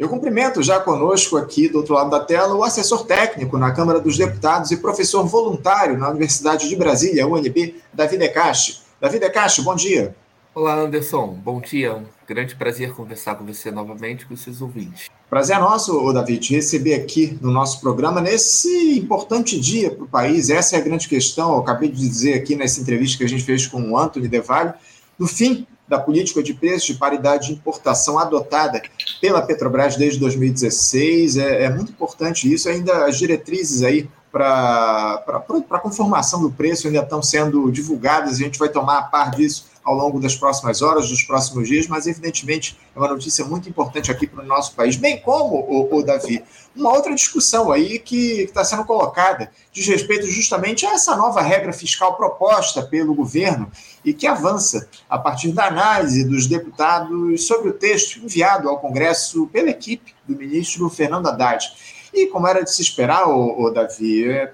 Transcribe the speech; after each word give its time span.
Eu 0.00 0.08
cumprimento 0.08 0.62
já 0.62 0.80
conosco 0.80 1.36
aqui 1.36 1.68
do 1.68 1.76
outro 1.76 1.92
lado 1.92 2.08
da 2.08 2.20
tela 2.20 2.54
o 2.54 2.64
assessor 2.64 3.04
técnico 3.04 3.58
na 3.58 3.70
Câmara 3.70 4.00
dos 4.00 4.16
Deputados 4.16 4.70
e 4.70 4.78
professor 4.78 5.26
voluntário 5.26 5.98
na 5.98 6.08
Universidade 6.08 6.70
de 6.70 6.74
Brasília, 6.74 7.26
UNB, 7.26 7.74
Davi 7.92 8.16
Decache. 8.16 8.78
Davi 8.98 9.18
Decache, 9.18 9.60
bom 9.60 9.74
dia. 9.74 10.16
Olá, 10.54 10.74
Anderson. 10.74 11.38
Bom 11.44 11.60
dia. 11.60 11.96
Um 11.96 12.06
grande 12.26 12.56
prazer 12.56 12.94
conversar 12.94 13.34
com 13.34 13.44
você 13.44 13.70
novamente, 13.70 14.24
com 14.24 14.34
seus 14.34 14.62
ouvintes. 14.62 15.10
Prazer 15.28 15.56
é 15.56 15.60
nosso, 15.60 16.10
Davi, 16.14 16.38
te 16.38 16.54
receber 16.54 16.94
aqui 16.94 17.38
no 17.38 17.50
nosso 17.50 17.78
programa 17.82 18.22
nesse 18.22 18.98
importante 18.98 19.60
dia 19.60 19.90
para 19.90 20.04
o 20.04 20.08
país. 20.08 20.48
Essa 20.48 20.76
é 20.76 20.78
a 20.78 20.82
grande 20.82 21.08
questão. 21.08 21.52
Eu 21.52 21.58
acabei 21.58 21.90
de 21.90 21.98
dizer 21.98 22.32
aqui 22.32 22.56
nessa 22.56 22.80
entrevista 22.80 23.18
que 23.18 23.24
a 23.24 23.28
gente 23.28 23.44
fez 23.44 23.66
com 23.66 23.82
o 23.82 23.98
Antony 23.98 24.28
Devalho, 24.28 24.72
do 25.18 25.26
fim 25.26 25.66
da 25.90 25.98
política 25.98 26.40
de 26.40 26.54
preços 26.54 26.86
de 26.86 26.94
paridade 26.94 27.48
de 27.48 27.54
importação 27.54 28.16
adotada 28.16 28.80
pela 29.20 29.42
Petrobras 29.42 29.96
desde 29.96 30.20
2016. 30.20 31.36
É, 31.36 31.64
é 31.64 31.68
muito 31.68 31.90
importante 31.90 32.50
isso. 32.50 32.68
Ainda 32.68 33.06
as 33.06 33.18
diretrizes 33.18 33.82
aí 33.82 34.08
para 34.30 35.24
a 35.26 35.78
conformação 35.80 36.40
do 36.40 36.52
preço 36.52 36.86
ainda 36.86 37.00
estão 37.00 37.20
sendo 37.20 37.68
divulgadas. 37.72 38.34
A 38.34 38.44
gente 38.44 38.56
vai 38.56 38.68
tomar 38.68 38.98
a 38.98 39.02
par 39.02 39.32
disso 39.32 39.66
ao 39.84 39.94
longo 39.94 40.20
das 40.20 40.34
próximas 40.34 40.82
horas, 40.82 41.08
dos 41.08 41.22
próximos 41.22 41.66
dias, 41.66 41.86
mas 41.86 42.06
evidentemente 42.06 42.78
é 42.94 42.98
uma 42.98 43.08
notícia 43.08 43.44
muito 43.44 43.68
importante 43.68 44.10
aqui 44.10 44.26
para 44.26 44.44
o 44.44 44.46
nosso 44.46 44.74
país, 44.74 44.96
bem 44.96 45.20
como, 45.20 45.56
o, 45.56 45.96
o 45.96 46.02
Davi, 46.02 46.42
uma 46.76 46.92
outra 46.92 47.14
discussão 47.14 47.72
aí 47.72 47.98
que 47.98 48.42
está 48.42 48.64
sendo 48.64 48.84
colocada 48.84 49.50
diz 49.72 49.86
respeito 49.86 50.26
justamente 50.26 50.86
a 50.86 50.92
essa 50.92 51.16
nova 51.16 51.40
regra 51.40 51.72
fiscal 51.72 52.16
proposta 52.16 52.82
pelo 52.82 53.14
governo 53.14 53.70
e 54.04 54.12
que 54.12 54.26
avança 54.26 54.88
a 55.08 55.18
partir 55.18 55.52
da 55.52 55.66
análise 55.66 56.24
dos 56.24 56.46
deputados 56.46 57.46
sobre 57.46 57.70
o 57.70 57.72
texto 57.72 58.18
enviado 58.18 58.68
ao 58.68 58.78
Congresso 58.78 59.46
pela 59.48 59.70
equipe 59.70 60.14
do 60.26 60.36
ministro 60.36 60.88
Fernando 60.88 61.28
Haddad. 61.28 61.64
E 62.12 62.26
como 62.26 62.46
era 62.46 62.62
de 62.62 62.72
se 62.72 62.82
esperar, 62.82 63.28
o, 63.28 63.70
Davi, 63.70 64.28
é, 64.28 64.52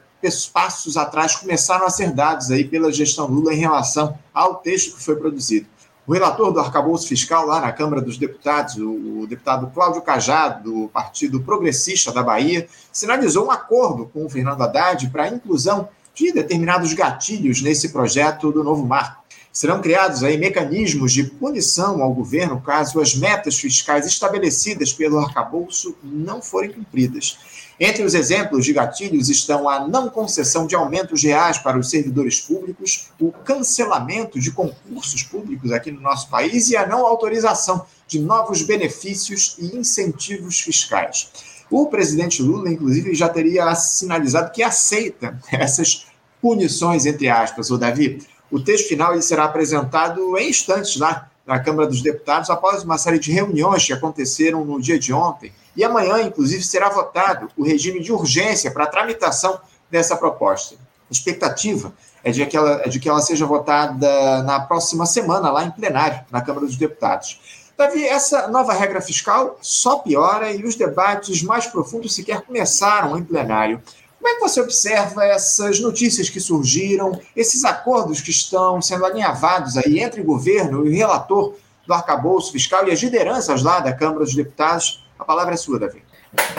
passos 0.52 0.96
atrás 0.96 1.36
começaram 1.36 1.86
a 1.86 1.90
ser 1.90 2.12
dados 2.12 2.50
aí 2.50 2.64
pela 2.64 2.92
gestão 2.92 3.26
Lula 3.26 3.54
em 3.54 3.58
relação 3.58 4.18
ao 4.32 4.56
texto 4.56 4.96
que 4.96 5.02
foi 5.02 5.16
produzido. 5.16 5.66
O 6.06 6.12
relator 6.12 6.52
do 6.52 6.60
arcabouço 6.60 7.08
fiscal 7.08 7.44
lá 7.46 7.60
na 7.60 7.72
Câmara 7.72 8.00
dos 8.00 8.16
Deputados, 8.16 8.76
o, 8.76 9.26
deputado 9.26 9.66
Cláudio 9.74 10.02
Cajado, 10.02 10.70
do 10.70 10.88
Partido 10.88 11.40
Progressista 11.40 12.12
da 12.12 12.22
Bahia, 12.22 12.68
sinalizou 12.92 13.46
um 13.46 13.50
acordo 13.50 14.06
com 14.06 14.24
o 14.24 14.30
Fernando 14.30 14.62
Haddad 14.62 15.08
para 15.10 15.24
a 15.24 15.28
inclusão 15.28 15.88
de 16.14 16.32
determinados 16.32 16.92
gatilhos 16.92 17.60
nesse 17.60 17.88
projeto 17.88 18.52
do 18.52 18.62
novo 18.62 18.86
marco. 18.86 19.24
Serão 19.52 19.80
criados 19.80 20.22
aí 20.22 20.38
mecanismos 20.38 21.12
de 21.12 21.24
punição 21.24 22.00
ao 22.00 22.14
governo 22.14 22.60
caso 22.60 23.00
as 23.00 23.14
metas 23.14 23.58
fiscais 23.58 24.06
estabelecidas 24.06 24.92
pelo 24.92 25.18
arcabouço 25.18 25.96
não 26.02 26.40
forem 26.40 26.72
cumpridas. 26.72 27.65
Entre 27.78 28.02
os 28.02 28.14
exemplos 28.14 28.64
de 28.64 28.72
gatilhos 28.72 29.28
estão 29.28 29.68
a 29.68 29.86
não 29.86 30.08
concessão 30.08 30.66
de 30.66 30.74
aumentos 30.74 31.22
reais 31.22 31.58
para 31.58 31.78
os 31.78 31.90
servidores 31.90 32.40
públicos, 32.40 33.10
o 33.20 33.30
cancelamento 33.30 34.40
de 34.40 34.50
concursos 34.50 35.22
públicos 35.22 35.70
aqui 35.70 35.90
no 35.90 36.00
nosso 36.00 36.30
país 36.30 36.70
e 36.70 36.76
a 36.76 36.86
não 36.86 37.06
autorização 37.06 37.84
de 38.08 38.18
novos 38.18 38.62
benefícios 38.62 39.56
e 39.58 39.76
incentivos 39.76 40.58
fiscais. 40.58 41.30
O 41.70 41.86
presidente 41.86 42.42
Lula, 42.42 42.70
inclusive, 42.70 43.14
já 43.14 43.28
teria 43.28 43.74
sinalizado 43.74 44.52
que 44.52 44.62
aceita 44.62 45.38
essas 45.52 46.06
punições, 46.40 47.04
entre 47.04 47.28
aspas, 47.28 47.70
o 47.70 47.76
Davi. 47.76 48.22
O 48.50 48.58
texto 48.58 48.88
final 48.88 49.12
ele 49.12 49.22
será 49.22 49.44
apresentado 49.44 50.38
em 50.38 50.48
instantes 50.48 50.96
lá 50.96 51.28
na 51.44 51.60
Câmara 51.60 51.88
dos 51.88 52.00
Deputados, 52.00 52.48
após 52.48 52.82
uma 52.82 52.96
série 52.96 53.18
de 53.18 53.30
reuniões 53.30 53.84
que 53.84 53.92
aconteceram 53.92 54.64
no 54.64 54.80
dia 54.80 54.98
de 54.98 55.12
ontem 55.12 55.52
e 55.76 55.84
amanhã, 55.84 56.22
inclusive, 56.22 56.62
será 56.62 56.88
votado 56.88 57.48
o 57.56 57.62
regime 57.62 58.00
de 58.00 58.12
urgência 58.12 58.70
para 58.70 58.84
a 58.84 58.88
tramitação 58.88 59.60
dessa 59.90 60.16
proposta. 60.16 60.74
A 60.74 61.12
expectativa 61.12 61.92
é 62.24 62.30
de, 62.32 62.44
que 62.46 62.56
ela, 62.56 62.82
é 62.84 62.88
de 62.88 62.98
que 62.98 63.08
ela 63.08 63.20
seja 63.20 63.46
votada 63.46 64.42
na 64.42 64.58
próxima 64.60 65.06
semana, 65.06 65.50
lá 65.50 65.64
em 65.64 65.70
plenário, 65.70 66.24
na 66.30 66.40
Câmara 66.40 66.66
dos 66.66 66.76
Deputados. 66.76 67.66
Davi, 67.76 68.04
essa 68.04 68.48
nova 68.48 68.72
regra 68.72 69.00
fiscal 69.02 69.58
só 69.60 69.98
piora 69.98 70.50
e 70.50 70.64
os 70.64 70.74
debates 70.74 71.42
mais 71.42 71.66
profundos 71.66 72.14
sequer 72.14 72.40
começaram 72.40 73.18
em 73.18 73.22
plenário. 73.22 73.82
Como 74.18 74.28
é 74.28 74.34
que 74.34 74.40
você 74.40 74.60
observa 74.60 75.24
essas 75.24 75.78
notícias 75.78 76.30
que 76.30 76.40
surgiram, 76.40 77.20
esses 77.36 77.64
acordos 77.64 78.20
que 78.20 78.30
estão 78.30 78.80
sendo 78.80 79.04
alinhavados 79.04 79.76
aí 79.76 80.00
entre 80.00 80.22
o 80.22 80.24
governo 80.24 80.86
e 80.86 80.88
o 80.88 80.92
relator 80.92 81.54
do 81.86 81.92
arcabouço 81.94 82.50
fiscal 82.50 82.88
e 82.88 82.90
as 82.90 83.00
lideranças 83.00 83.62
lá 83.62 83.78
da 83.78 83.92
Câmara 83.92 84.24
dos 84.24 84.34
Deputados 84.34 85.05
a 85.18 85.24
palavra 85.24 85.54
é 85.54 85.56
sua, 85.56 85.78
Davi. 85.78 86.02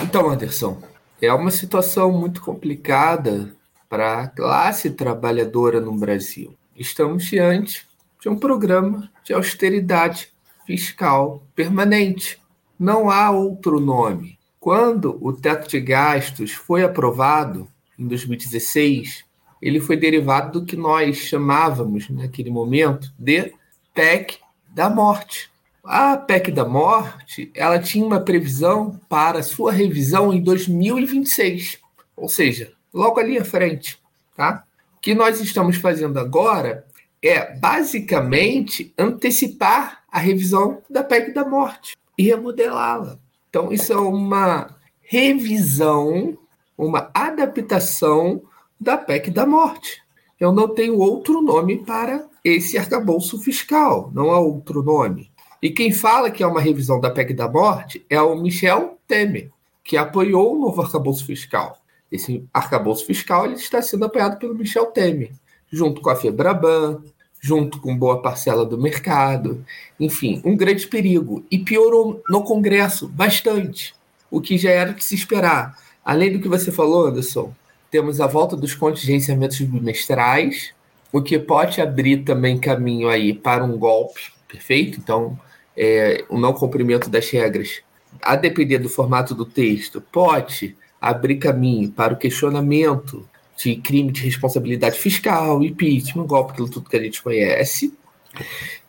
Então, 0.01 0.29
Anderson, 0.29 0.81
é 1.21 1.31
uma 1.33 1.51
situação 1.51 2.11
muito 2.11 2.41
complicada 2.41 3.55
para 3.89 4.21
a 4.21 4.27
classe 4.27 4.91
trabalhadora 4.91 5.79
no 5.79 5.93
Brasil. 5.93 6.55
Estamos 6.75 7.25
diante 7.25 7.87
de 8.21 8.29
um 8.29 8.37
programa 8.37 9.09
de 9.23 9.33
austeridade 9.33 10.29
fiscal 10.65 11.43
permanente. 11.55 12.39
Não 12.77 13.09
há 13.09 13.31
outro 13.31 13.79
nome. 13.79 14.37
Quando 14.59 15.17
o 15.21 15.31
teto 15.31 15.67
de 15.69 15.79
gastos 15.79 16.51
foi 16.51 16.83
aprovado 16.83 17.67
em 17.97 18.07
2016, 18.07 19.23
ele 19.61 19.79
foi 19.79 19.97
derivado 19.97 20.59
do 20.59 20.65
que 20.65 20.75
nós 20.75 21.17
chamávamos 21.17 22.09
naquele 22.09 22.51
momento 22.51 23.11
de 23.17 23.53
PEC 23.93 24.39
da 24.67 24.89
morte. 24.89 25.49
A 25.89 26.17
PEC 26.17 26.51
da 26.51 26.65
morte, 26.65 27.49
ela 27.55 27.79
tinha 27.79 28.05
uma 28.05 28.19
previsão 28.19 28.99
para 29.07 29.41
sua 29.41 29.71
revisão 29.71 30.33
em 30.33 30.43
2026, 30.43 31.79
ou 32.13 32.27
seja, 32.27 32.73
logo 32.93 33.21
ali 33.21 33.37
à 33.37 33.45
frente, 33.45 33.97
tá? 34.35 34.65
O 34.97 34.99
que 34.99 35.15
nós 35.15 35.39
estamos 35.39 35.77
fazendo 35.77 36.19
agora 36.19 36.85
é 37.23 37.55
basicamente 37.55 38.93
antecipar 38.97 40.03
a 40.11 40.19
revisão 40.19 40.81
da 40.89 41.05
PEC 41.05 41.33
da 41.33 41.45
morte 41.45 41.95
e 42.17 42.23
remodelá-la. 42.23 43.17
Então, 43.49 43.71
isso 43.71 43.93
é 43.93 43.97
uma 43.97 44.75
revisão, 45.01 46.37
uma 46.77 47.09
adaptação 47.13 48.41
da 48.77 48.97
PEC 48.97 49.31
da 49.31 49.45
morte. 49.45 50.03
Eu 50.37 50.51
não 50.51 50.67
tenho 50.67 50.97
outro 50.97 51.41
nome 51.41 51.77
para 51.85 52.27
esse 52.43 52.77
arcabouço 52.77 53.39
fiscal, 53.39 54.11
não 54.13 54.31
há 54.31 54.39
outro 54.41 54.83
nome. 54.83 55.31
E 55.61 55.69
quem 55.69 55.91
fala 55.91 56.29
que 56.29 56.43
é 56.43 56.47
uma 56.47 56.61
revisão 56.61 56.99
da 56.99 57.09
PEC 57.09 57.33
da 57.33 57.49
morte 57.49 58.05
é 58.09 58.21
o 58.21 58.35
Michel 58.35 58.97
Temer, 59.07 59.49
que 59.83 59.97
apoiou 59.97 60.55
o 60.55 60.59
novo 60.59 60.81
arcabouço 60.81 61.25
fiscal. 61.25 61.77
Esse 62.11 62.43
arcabouço 62.53 63.05
fiscal 63.05 63.45
ele 63.45 63.55
está 63.55 63.81
sendo 63.81 64.05
apoiado 64.05 64.37
pelo 64.37 64.55
Michel 64.55 64.87
Temer, 64.87 65.31
junto 65.71 66.01
com 66.01 66.09
a 66.09 66.15
Febraban, 66.15 67.01
junto 67.39 67.79
com 67.79 67.97
boa 67.97 68.21
parcela 68.21 68.65
do 68.65 68.77
mercado. 68.77 69.65
Enfim, 69.99 70.41
um 70.45 70.55
grande 70.55 70.87
perigo. 70.87 71.45
E 71.49 71.57
piorou 71.57 72.21
no 72.29 72.43
Congresso 72.43 73.07
bastante, 73.07 73.95
o 74.29 74.41
que 74.41 74.57
já 74.57 74.69
era 74.69 74.93
de 74.93 75.03
se 75.03 75.15
esperar. 75.15 75.77
Além 76.03 76.31
do 76.31 76.39
que 76.39 76.47
você 76.47 76.71
falou, 76.71 77.07
Anderson, 77.07 77.53
temos 77.89 78.21
a 78.21 78.27
volta 78.27 78.55
dos 78.55 78.75
contingenciamentos 78.75 79.59
bimestrais, 79.59 80.73
o 81.11 81.21
que 81.21 81.39
pode 81.39 81.81
abrir 81.81 82.23
também 82.23 82.59
caminho 82.59 83.09
aí 83.09 83.33
para 83.33 83.63
um 83.63 83.77
golpe, 83.77 84.31
perfeito? 84.47 84.99
Então, 84.99 85.37
é, 85.77 86.25
o 86.27 86.39
não 86.39 86.53
cumprimento 86.53 87.09
das 87.09 87.29
regras, 87.29 87.81
a 88.21 88.35
depender 88.35 88.79
do 88.79 88.89
formato 88.89 89.35
do 89.35 89.45
texto, 89.45 90.01
pode 90.01 90.75
abrir 90.99 91.37
caminho 91.37 91.91
para 91.91 92.13
o 92.13 92.17
questionamento 92.17 93.27
de 93.55 93.75
crime 93.75 94.11
de 94.11 94.23
responsabilidade 94.23 94.97
fiscal, 94.97 95.63
impeachment, 95.63 96.25
golpe, 96.25 96.53
aquilo 96.53 96.69
tudo 96.69 96.89
que 96.89 96.97
a 96.97 97.01
gente 97.01 97.21
conhece. 97.21 97.93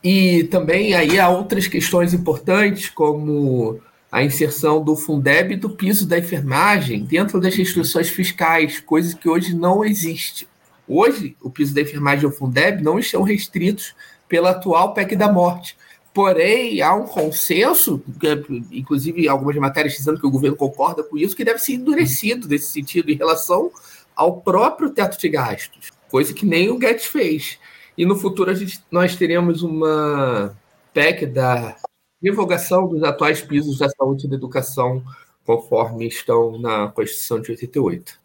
E 0.03 0.45
também 0.45 0.95
aí 0.95 1.19
há 1.19 1.29
outras 1.29 1.67
questões 1.67 2.15
importantes, 2.15 2.89
como 2.89 3.81
a 4.11 4.23
inserção 4.23 4.83
do 4.83 4.97
Fundeb 4.97 5.57
do 5.57 5.71
piso 5.71 6.07
da 6.07 6.19
enfermagem 6.19 7.05
dentro 7.05 7.41
das 7.41 7.55
restrições 7.55 8.09
fiscais, 8.09 8.81
coisas 8.81 9.15
que 9.15 9.29
hoje 9.29 9.55
não 9.55 9.85
existe. 9.85 10.49
Hoje, 10.87 11.37
o 11.43 11.51
piso 11.51 11.75
da 11.75 11.83
enfermagem 11.83 12.25
e 12.25 12.27
o 12.27 12.33
Fundeb 12.33 12.83
não 12.83 12.99
estão 12.99 13.23
restritos 13.23 13.95
pela 14.27 14.51
atual 14.51 14.95
PEC 14.95 15.17
da 15.17 15.31
morte. 15.31 15.77
Porém, 16.13 16.81
há 16.83 16.95
um 16.95 17.07
consenso, 17.07 18.03
inclusive 18.73 19.29
algumas 19.29 19.57
matérias 19.57 19.95
dizendo 19.95 20.19
que 20.19 20.27
o 20.27 20.31
governo 20.31 20.57
concorda 20.57 21.03
com 21.03 21.17
isso, 21.17 21.37
que 21.37 21.45
deve 21.45 21.59
ser 21.59 21.75
endurecido 21.75 22.49
nesse 22.49 22.73
sentido 22.73 23.11
em 23.11 23.17
relação 23.17 23.71
ao 24.17 24.41
próprio 24.41 24.91
teto 24.91 25.19
de 25.19 25.29
gastos, 25.29 25.91
coisa 26.11 26.35
que 26.35 26.45
nem 26.45 26.71
o 26.71 26.79
Guedes 26.79 27.07
fez. 27.07 27.59
E 27.97 28.05
no 28.05 28.17
futuro 28.17 28.51
a 28.51 28.55
gente, 28.55 28.83
nós 28.91 29.15
teremos 29.15 29.63
uma 29.63 30.57
PEC 30.93 31.27
da 31.27 31.77
revogação 32.21 32.89
dos 32.89 33.03
atuais 33.05 33.41
pisos 33.41 33.79
da 33.79 33.89
saúde 33.89 34.27
e 34.27 34.29
da 34.29 34.37
educação, 34.37 35.03
conforme 35.45 36.07
estão 36.09 36.59
na 36.59 36.89
Constituição 36.89 37.41
de 37.41 37.53
88. 37.53 38.19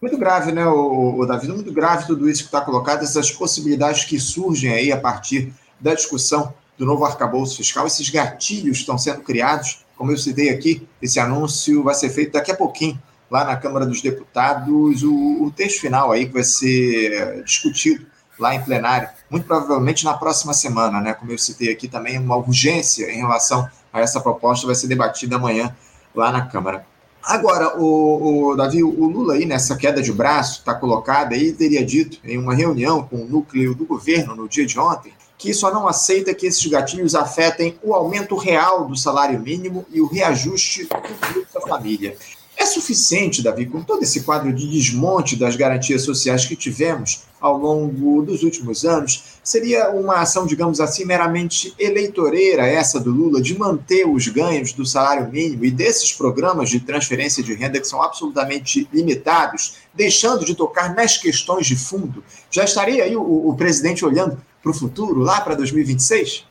Muito 0.00 0.18
grave, 0.18 0.52
né, 0.52 0.66
o, 0.66 1.18
o 1.18 1.26
Davi? 1.26 1.48
Muito 1.48 1.72
grave 1.72 2.06
tudo 2.06 2.28
isso 2.28 2.42
que 2.42 2.48
está 2.48 2.60
colocado, 2.60 3.02
essas 3.02 3.30
possibilidades 3.30 4.04
que 4.04 4.18
surgem 4.20 4.72
aí 4.72 4.92
a 4.92 5.00
partir 5.00 5.52
da 5.80 5.94
discussão 5.94 6.52
do 6.80 6.86
novo 6.86 7.04
arcabouço 7.04 7.58
fiscal, 7.58 7.86
esses 7.86 8.08
gatilhos 8.08 8.78
estão 8.78 8.96
sendo 8.96 9.20
criados 9.20 9.84
como 10.00 10.12
eu 10.12 10.16
citei 10.16 10.48
aqui, 10.48 10.88
esse 11.02 11.20
anúncio 11.20 11.82
vai 11.82 11.94
ser 11.94 12.08
feito 12.08 12.32
daqui 12.32 12.50
a 12.50 12.56
pouquinho, 12.56 12.98
lá 13.30 13.44
na 13.44 13.54
Câmara 13.54 13.84
dos 13.84 14.00
Deputados, 14.00 15.02
o, 15.02 15.44
o 15.44 15.50
texto 15.50 15.82
final 15.82 16.10
aí 16.10 16.24
que 16.24 16.32
vai 16.32 16.42
ser 16.42 17.44
discutido 17.44 18.06
lá 18.38 18.54
em 18.54 18.62
plenário, 18.62 19.10
muito 19.28 19.46
provavelmente 19.46 20.02
na 20.02 20.14
próxima 20.14 20.54
semana, 20.54 21.02
né? 21.02 21.12
Como 21.12 21.30
eu 21.30 21.36
citei 21.36 21.70
aqui 21.70 21.86
também, 21.86 22.18
uma 22.18 22.34
urgência 22.34 23.12
em 23.12 23.18
relação 23.18 23.68
a 23.92 24.00
essa 24.00 24.22
proposta 24.22 24.66
vai 24.66 24.74
ser 24.74 24.88
debatida 24.88 25.36
amanhã 25.36 25.76
lá 26.14 26.32
na 26.32 26.46
Câmara. 26.46 26.86
Agora, 27.22 27.78
o, 27.78 28.52
o 28.52 28.56
Davi, 28.56 28.82
o 28.82 29.04
Lula 29.04 29.34
aí 29.34 29.44
nessa 29.44 29.76
queda 29.76 30.00
de 30.00 30.14
braço 30.14 30.60
está 30.60 30.74
colocado 30.74 31.34
aí, 31.34 31.52
teria 31.52 31.84
dito 31.84 32.18
em 32.24 32.38
uma 32.38 32.54
reunião 32.54 33.02
com 33.02 33.16
o 33.16 33.28
núcleo 33.28 33.74
do 33.74 33.84
governo 33.84 34.34
no 34.34 34.48
dia 34.48 34.64
de 34.64 34.78
ontem, 34.78 35.12
que 35.40 35.54
só 35.54 35.72
não 35.72 35.88
aceita 35.88 36.34
que 36.34 36.46
esses 36.46 36.64
gatilhos 36.66 37.14
afetem 37.14 37.78
o 37.82 37.94
aumento 37.94 38.36
real 38.36 38.86
do 38.86 38.94
salário 38.94 39.40
mínimo 39.40 39.86
e 39.90 39.98
o 39.98 40.06
reajuste 40.06 40.84
do 40.84 41.46
da 41.52 41.66
família. 41.66 42.14
É 42.58 42.66
suficiente, 42.66 43.42
Davi, 43.42 43.64
com 43.64 43.82
todo 43.82 44.02
esse 44.02 44.20
quadro 44.20 44.52
de 44.52 44.68
desmonte 44.68 45.34
das 45.34 45.56
garantias 45.56 46.02
sociais 46.02 46.44
que 46.44 46.54
tivemos 46.54 47.22
ao 47.40 47.56
longo 47.56 48.20
dos 48.20 48.42
últimos 48.42 48.84
anos? 48.84 49.40
Seria 49.42 49.88
uma 49.88 50.16
ação, 50.16 50.46
digamos 50.46 50.78
assim, 50.78 51.06
meramente 51.06 51.74
eleitoreira 51.78 52.66
essa 52.66 53.00
do 53.00 53.10
Lula 53.10 53.40
de 53.40 53.58
manter 53.58 54.06
os 54.06 54.28
ganhos 54.28 54.74
do 54.74 54.84
salário 54.84 55.32
mínimo 55.32 55.64
e 55.64 55.70
desses 55.70 56.12
programas 56.12 56.68
de 56.68 56.80
transferência 56.80 57.42
de 57.42 57.54
renda 57.54 57.80
que 57.80 57.88
são 57.88 58.02
absolutamente 58.02 58.86
limitados, 58.92 59.76
deixando 59.94 60.44
de 60.44 60.54
tocar 60.54 60.94
nas 60.94 61.16
questões 61.16 61.66
de 61.66 61.76
fundo? 61.76 62.22
Já 62.50 62.64
estaria 62.64 63.04
aí 63.04 63.16
o, 63.16 63.48
o 63.48 63.54
presidente 63.56 64.04
olhando 64.04 64.40
para 64.62 64.70
o 64.70 64.74
futuro, 64.74 65.20
lá 65.20 65.40
para 65.40 65.54
2026? 65.54 66.46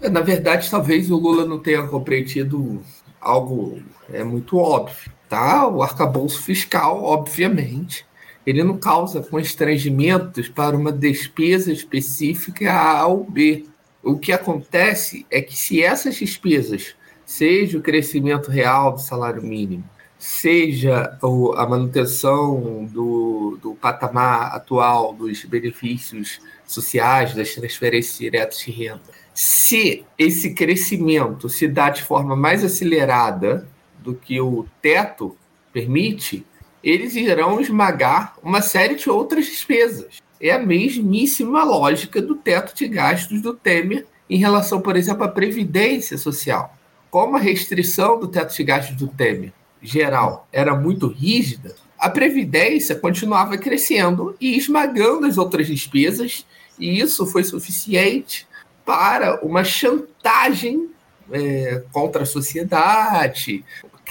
É, 0.00 0.08
na 0.08 0.20
verdade, 0.20 0.70
talvez 0.70 1.10
o 1.10 1.16
Lula 1.16 1.44
não 1.44 1.58
tenha 1.58 1.86
compreendido 1.86 2.82
algo 3.20 3.82
é 4.12 4.22
muito 4.22 4.56
óbvio 4.56 5.18
tá? 5.28 5.68
O 5.68 5.82
arcabouço 5.82 6.42
fiscal, 6.42 7.02
obviamente, 7.04 8.06
ele 8.46 8.64
não 8.64 8.78
causa 8.78 9.22
constrangimentos 9.22 10.48
para 10.48 10.76
uma 10.76 10.90
despesa 10.90 11.70
específica 11.70 12.72
A 12.72 13.06
ou 13.06 13.24
B. 13.24 13.66
O 14.02 14.18
que 14.18 14.32
acontece 14.32 15.26
é 15.30 15.42
que 15.42 15.56
se 15.56 15.82
essas 15.82 16.16
despesas, 16.16 16.94
seja 17.26 17.76
o 17.76 17.82
crescimento 17.82 18.50
real 18.50 18.92
do 18.92 19.00
salário 19.00 19.42
mínimo, 19.42 19.84
seja 20.18 21.16
a 21.56 21.66
manutenção 21.66 22.84
do, 22.86 23.58
do 23.62 23.74
patamar 23.74 24.54
atual 24.54 25.12
dos 25.12 25.44
benefícios 25.44 26.40
sociais, 26.66 27.34
das 27.34 27.54
transferências 27.54 28.18
diretas 28.18 28.58
de 28.58 28.70
renda, 28.70 29.00
se 29.32 30.04
esse 30.18 30.52
crescimento 30.52 31.48
se 31.48 31.68
dá 31.68 31.88
de 31.90 32.02
forma 32.02 32.34
mais 32.34 32.64
acelerada 32.64 33.68
do 34.00 34.12
que 34.12 34.40
o 34.40 34.66
teto 34.82 35.36
permite, 35.72 36.44
eles 36.82 37.14
irão 37.14 37.60
esmagar 37.60 38.34
uma 38.42 38.60
série 38.60 38.96
de 38.96 39.08
outras 39.08 39.46
despesas. 39.46 40.20
É 40.40 40.50
a 40.50 40.58
mesmíssima 40.58 41.62
lógica 41.62 42.20
do 42.20 42.34
teto 42.34 42.74
de 42.74 42.88
gastos 42.88 43.40
do 43.40 43.54
Temer 43.54 44.06
em 44.28 44.38
relação, 44.38 44.80
por 44.80 44.96
exemplo, 44.96 45.22
à 45.24 45.28
previdência 45.28 46.18
social. 46.18 46.76
Como 47.10 47.36
a 47.36 47.40
restrição 47.40 48.18
do 48.18 48.28
teto 48.28 48.54
de 48.54 48.64
gastos 48.64 48.96
do 48.96 49.06
Temer 49.08 49.52
geral 49.82 50.46
era 50.52 50.74
muito 50.74 51.06
rígida, 51.06 51.74
a 51.98 52.08
previdência 52.08 52.94
continuava 52.94 53.58
crescendo 53.58 54.36
e 54.40 54.56
esmagando 54.56 55.26
as 55.26 55.36
outras 55.36 55.66
despesas, 55.66 56.46
e 56.78 57.00
isso 57.00 57.26
foi 57.26 57.42
suficiente 57.42 58.46
para 58.84 59.44
uma 59.44 59.64
chantagem 59.64 60.88
é, 61.30 61.82
contra 61.92 62.22
a 62.22 62.26
sociedade, 62.26 63.64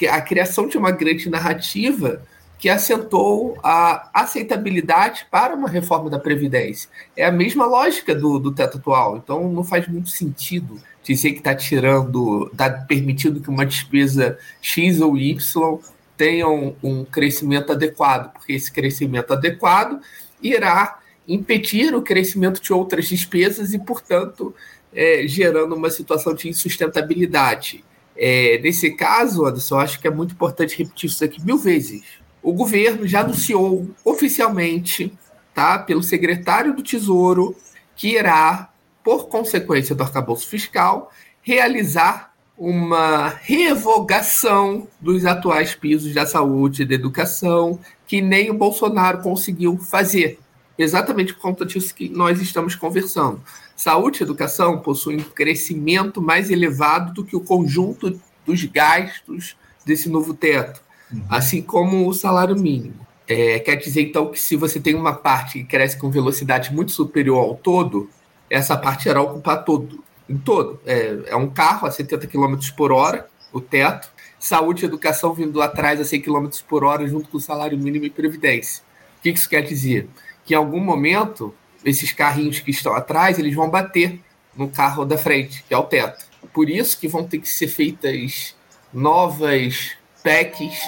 a 0.10 0.22
criação 0.22 0.68
de 0.68 0.78
uma 0.78 0.92
grande 0.92 1.30
narrativa 1.30 2.22
que 2.60 2.70
assentou 2.70 3.58
a 3.64 4.10
aceitabilidade 4.14 5.28
para 5.32 5.56
uma 5.56 5.70
reforma 5.70 6.10
da 6.10 6.20
Previdência. 6.20 6.90
É 7.16 7.26
a 7.26 7.32
mesma 7.32 7.66
lógica 7.66 8.14
do, 8.14 8.40
do 8.40 8.52
teto 8.52 8.78
atual, 8.78 9.18
então 9.18 9.50
não 9.52 9.64
faz 9.64 9.88
muito 9.88 10.10
sentido 10.10 10.80
dizer 11.14 11.32
que 11.32 11.40
está 11.40 11.56
tirando, 11.56 12.50
está 12.52 12.70
permitindo 12.70 13.40
que 13.40 13.50
uma 13.50 13.66
despesa 13.66 14.38
X 14.62 15.02
ou 15.02 15.18
Y 15.18 15.80
tenham 16.16 16.76
um 16.82 17.06
crescimento 17.06 17.72
adequado, 17.72 18.34
porque 18.34 18.54
esse 18.54 18.72
crescimento 18.72 19.32
adequado 19.32 20.00
irá 20.42 21.00
impedir 21.28 21.94
o 21.94 22.02
crescimento 22.02 22.62
de 22.62 22.74
outras 22.74 23.08
despesas 23.08 23.74
e, 23.74 23.80
portanto, 23.80 24.54
é, 24.94 25.28
gerando 25.28 25.76
uma 25.76 25.90
situação 25.90 26.34
de 26.34 26.50
insustentabilidade. 26.50 27.84
É, 28.16 28.60
nesse 28.64 28.92
caso, 28.92 29.46
Anderson, 29.46 29.78
acho 29.78 30.00
que 30.00 30.08
é 30.08 30.12
muito 30.12 30.34
importante 30.34 30.78
repetir 30.78 31.10
isso 31.10 31.24
aqui 31.24 31.44
mil 31.44 31.58
vezes. 31.58 32.02
O 32.42 32.54
governo 32.54 33.06
já 33.06 33.22
anunciou 33.22 33.90
oficialmente, 34.04 35.14
tá, 35.54 35.78
pelo 35.78 36.02
secretário 36.02 36.76
do 36.76 36.82
Tesouro, 36.82 37.56
que 37.96 38.16
irá, 38.16 38.70
por 39.08 39.30
consequência 39.30 39.96
do 39.96 40.04
arcabouço 40.04 40.46
fiscal, 40.50 41.14
realizar 41.42 42.34
uma 42.58 43.30
revogação 43.30 44.86
dos 45.00 45.26
atuais 45.26 45.74
pisos 45.74 46.14
da 46.14 46.26
saúde 46.26 46.82
e 46.82 46.86
da 46.86 46.96
educação, 46.96 47.80
que 48.06 48.22
nem 48.22 48.52
o 48.52 48.54
Bolsonaro 48.54 49.22
conseguiu 49.22 49.78
fazer. 49.78 50.42
Exatamente 50.78 51.34
por 51.34 51.40
conta 51.40 51.66
disso 51.66 51.96
que 51.96 52.10
nós 52.10 52.42
estamos 52.42 52.76
conversando. 52.76 53.42
Saúde 53.78 54.20
e 54.20 54.24
educação 54.24 54.82
possuem 54.82 55.22
um 55.22 55.24
crescimento 55.24 56.22
mais 56.22 56.50
elevado 56.50 57.14
do 57.14 57.24
que 57.24 57.38
o 57.38 57.40
conjunto 57.40 58.20
dos 58.46 58.62
gastos 58.66 59.56
desse 59.86 60.10
novo 60.10 60.34
teto, 60.34 60.82
uhum. 61.10 61.24
assim 61.30 61.62
como 61.62 62.10
o 62.10 62.14
salário 62.14 62.60
mínimo. 62.60 63.08
É, 63.26 63.58
quer 63.60 63.78
dizer, 63.78 64.02
então, 64.02 64.30
que 64.30 64.38
se 64.38 64.58
você 64.58 64.82
tem 64.82 64.96
uma 64.96 65.14
parte 65.14 65.60
que 65.60 65.64
cresce 65.64 65.98
com 65.98 66.12
velocidade 66.12 66.76
muito 66.76 66.92
superior 66.92 67.38
ao 67.38 67.56
todo, 67.56 68.10
essa 68.50 68.78
parte 68.78 69.10
irá 69.10 69.22
ocupar 69.22 69.64
todo, 69.64 70.04
em 70.30 70.38
todo. 70.38 70.80
É, 70.86 71.18
é 71.28 71.36
um 71.36 71.50
carro 71.50 71.88
a 71.88 71.92
70 71.92 72.28
km 72.28 72.56
por 72.76 72.92
hora, 72.92 73.28
o 73.52 73.62
teto, 73.62 74.10
saúde 74.40 74.84
e 74.84 74.88
educação 74.88 75.34
vindo 75.34 75.62
atrás 75.62 76.00
a 76.00 76.06
100 76.06 76.22
km 76.22 76.48
por 76.68 76.84
hora, 76.84 77.08
junto 77.08 77.30
com 77.30 77.38
o 77.38 77.42
salário 77.42 77.78
mínimo 77.78 78.06
e 78.06 78.10
previdência. 78.10 78.84
O 79.18 79.22
que 79.22 79.30
isso 79.30 79.50
quer 79.50 79.62
dizer? 79.62 80.08
Que 80.46 80.54
em 80.54 80.58
algum 80.58 80.80
momento 80.80 81.54
esses 81.84 82.12
carrinhos 82.12 82.60
que 82.60 82.72
estão 82.72 82.94
atrás, 82.94 83.40
eles 83.40 83.56
vão 83.56 83.70
bater 83.70 84.20
no 84.56 84.68
carro 84.68 85.06
da 85.06 85.18
frente, 85.18 85.64
que 85.68 85.74
é 85.74 85.78
o 85.78 85.84
teto. 85.84 86.26
Por 86.54 86.70
isso 86.70 87.00
que 87.00 87.08
vão 87.08 87.24
ter 87.24 87.40
que 87.40 87.50
ser 87.50 87.68
feitas 87.68 88.56
novas 88.94 89.92
PECs 90.24 90.80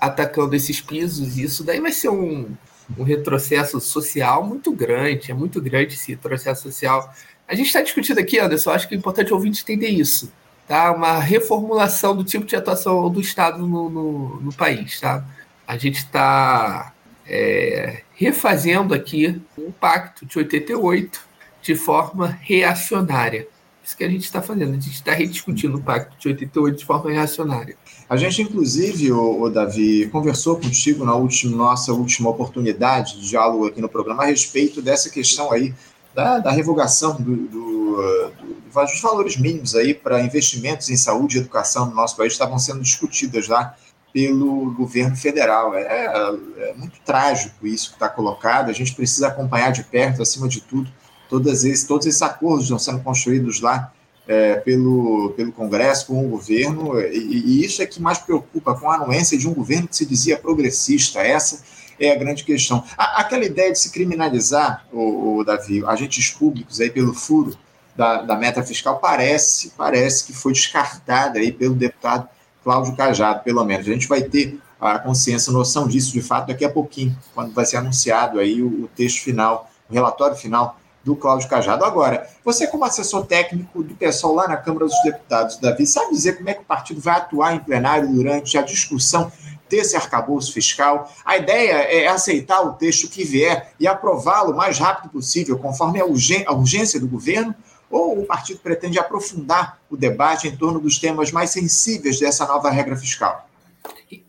atacando 0.00 0.56
esses 0.56 0.80
pisos. 0.80 1.36
E 1.36 1.42
isso 1.42 1.62
daí 1.62 1.80
vai 1.80 1.92
ser 1.92 2.08
um, 2.08 2.56
um 2.96 3.02
retrocesso 3.02 3.80
social 3.80 4.44
muito 4.44 4.72
grande. 4.72 5.30
É 5.30 5.34
muito 5.34 5.60
grande 5.60 5.94
esse 5.94 6.12
retrocesso 6.12 6.62
social. 6.62 7.12
A 7.46 7.54
gente 7.54 7.66
está 7.66 7.82
discutindo 7.82 8.18
aqui, 8.18 8.38
Anderson, 8.38 8.70
acho 8.70 8.88
que 8.88 8.94
é 8.94 8.98
importante 8.98 9.32
o 9.32 9.36
ouvinte 9.36 9.62
entender 9.62 9.88
isso. 9.88 10.32
Tá? 10.66 10.92
Uma 10.92 11.18
reformulação 11.18 12.16
do 12.16 12.24
tipo 12.24 12.44
de 12.44 12.56
atuação 12.56 13.10
do 13.10 13.20
Estado 13.20 13.58
no, 13.58 13.88
no, 13.90 14.40
no 14.40 14.52
país. 14.52 15.00
Tá? 15.00 15.24
A 15.66 15.76
gente 15.76 15.96
está 15.96 16.92
é, 17.26 18.02
refazendo 18.14 18.94
aqui 18.94 19.40
o 19.56 19.72
pacto 19.72 20.24
de 20.24 20.38
88 20.38 21.20
de 21.62 21.74
forma 21.74 22.38
reacionária. 22.40 23.46
Isso 23.88 23.96
que 23.96 24.04
a 24.04 24.10
gente 24.10 24.24
está 24.24 24.42
fazendo, 24.42 24.72
a 24.72 24.74
gente 24.74 24.90
está 24.90 25.14
rediscutindo 25.14 25.78
o 25.78 25.80
pacto 25.80 26.14
de 26.18 26.28
88 26.28 26.76
de 26.76 26.84
forma 26.84 27.10
reacionária. 27.10 27.74
A 28.06 28.18
gente, 28.18 28.42
inclusive, 28.42 29.10
o, 29.10 29.40
o 29.40 29.48
Davi, 29.48 30.06
conversou 30.12 30.56
contigo 30.56 31.06
na 31.06 31.14
última, 31.14 31.56
nossa 31.56 31.90
última 31.94 32.28
oportunidade 32.28 33.18
de 33.18 33.30
diálogo 33.30 33.66
aqui 33.66 33.80
no 33.80 33.88
programa 33.88 34.24
a 34.24 34.26
respeito 34.26 34.82
dessa 34.82 35.08
questão 35.08 35.50
aí 35.50 35.74
da, 36.14 36.38
da 36.38 36.50
revogação 36.50 37.16
do, 37.16 37.34
do, 37.34 37.96
do, 37.96 38.74
dos 38.74 39.00
valores 39.00 39.38
mínimos 39.38 39.74
aí 39.74 39.94
para 39.94 40.20
investimentos 40.20 40.90
em 40.90 40.96
saúde 40.98 41.38
e 41.38 41.40
educação 41.40 41.86
no 41.86 41.94
nosso 41.94 42.14
país 42.14 42.34
estavam 42.34 42.58
sendo 42.58 42.82
discutidas 42.82 43.48
lá 43.48 43.74
pelo 44.12 44.70
governo 44.74 45.16
federal. 45.16 45.74
É, 45.74 46.12
é 46.58 46.74
muito 46.74 47.00
trágico 47.06 47.66
isso 47.66 47.88
que 47.88 47.96
está 47.96 48.10
colocado. 48.10 48.68
A 48.68 48.74
gente 48.74 48.94
precisa 48.94 49.28
acompanhar 49.28 49.72
de 49.72 49.82
perto, 49.82 50.20
acima 50.20 50.46
de 50.46 50.60
tudo, 50.60 50.92
todos 51.28 51.64
esses, 51.64 51.86
todos 51.86 52.06
esses 52.06 52.22
acordos 52.22 52.64
estão 52.64 52.78
sendo 52.78 53.00
construídos 53.00 53.60
lá 53.60 53.92
é, 54.26 54.56
pelo, 54.56 55.30
pelo 55.30 55.50
Congresso, 55.52 56.06
com 56.06 56.26
o 56.26 56.28
governo, 56.28 57.00
e, 57.00 57.16
e, 57.16 57.64
isso 57.64 57.80
é 57.80 57.86
que 57.86 58.00
mais 58.00 58.18
preocupa 58.18 58.74
com 58.74 58.90
a 58.90 58.96
anuência 58.96 59.38
de 59.38 59.48
um 59.48 59.54
governo 59.54 59.88
que 59.88 59.96
se 59.96 60.04
dizia 60.04 60.36
progressista. 60.36 61.20
Essa 61.20 61.62
é 61.98 62.12
a 62.12 62.16
grande 62.16 62.44
questão. 62.44 62.84
A, 62.96 63.22
aquela 63.22 63.44
ideia 63.44 63.72
de 63.72 63.78
se 63.78 63.90
criminalizar, 63.90 64.86
o, 64.92 65.38
o, 65.38 65.44
Davi, 65.44 65.82
agentes 65.86 66.30
públicos 66.30 66.78
aí 66.78 66.90
pelo 66.90 67.14
furo 67.14 67.56
da, 67.96 68.22
da 68.22 68.36
meta 68.36 68.62
fiscal 68.62 68.98
parece, 68.98 69.72
parece 69.76 70.24
que 70.26 70.32
foi 70.34 70.52
descartada 70.52 71.38
aí 71.38 71.50
pelo 71.50 71.74
deputado 71.74 72.28
Cláudio 72.62 72.94
Cajado, 72.94 73.42
pelo 73.42 73.64
menos. 73.64 73.88
A 73.88 73.92
gente 73.92 74.06
vai 74.06 74.22
ter 74.22 74.60
a 74.78 74.98
consciência, 74.98 75.50
a 75.50 75.54
noção 75.54 75.88
disso 75.88 76.12
de 76.12 76.20
fato 76.20 76.48
daqui 76.48 76.64
a 76.64 76.70
pouquinho, 76.70 77.16
quando 77.34 77.52
vai 77.52 77.64
ser 77.64 77.78
anunciado 77.78 78.38
aí 78.38 78.62
o, 78.62 78.84
o 78.84 78.90
texto 78.94 79.22
final, 79.22 79.70
o 79.88 79.94
relatório 79.94 80.36
final 80.36 80.78
do 81.08 81.16
Cláudio 81.16 81.48
Cajado. 81.48 81.84
Agora, 81.84 82.28
você, 82.44 82.66
como 82.66 82.84
assessor 82.84 83.24
técnico 83.24 83.82
do 83.82 83.94
pessoal 83.94 84.34
lá 84.34 84.46
na 84.46 84.58
Câmara 84.58 84.84
dos 84.84 85.02
Deputados, 85.02 85.56
Davi, 85.56 85.86
sabe 85.86 86.12
dizer 86.12 86.36
como 86.36 86.50
é 86.50 86.54
que 86.54 86.60
o 86.60 86.64
partido 86.64 87.00
vai 87.00 87.16
atuar 87.16 87.54
em 87.54 87.58
plenário 87.60 88.06
durante 88.08 88.58
a 88.58 88.62
discussão 88.62 89.32
desse 89.70 89.96
arcabouço 89.96 90.52
fiscal? 90.52 91.10
A 91.24 91.38
ideia 91.38 91.72
é 91.72 92.06
aceitar 92.08 92.60
o 92.60 92.74
texto 92.74 93.08
que 93.08 93.24
vier 93.24 93.72
e 93.80 93.86
aprová-lo 93.86 94.52
o 94.52 94.56
mais 94.56 94.78
rápido 94.78 95.10
possível, 95.10 95.58
conforme 95.58 95.98
a 95.98 96.04
urgência 96.04 97.00
do 97.00 97.08
governo? 97.08 97.54
Ou 97.90 98.20
o 98.20 98.26
partido 98.26 98.60
pretende 98.60 98.98
aprofundar 98.98 99.78
o 99.88 99.96
debate 99.96 100.46
em 100.46 100.54
torno 100.54 100.78
dos 100.78 100.98
temas 100.98 101.32
mais 101.32 101.48
sensíveis 101.48 102.20
dessa 102.20 102.46
nova 102.46 102.68
regra 102.70 102.94
fiscal? 102.96 103.47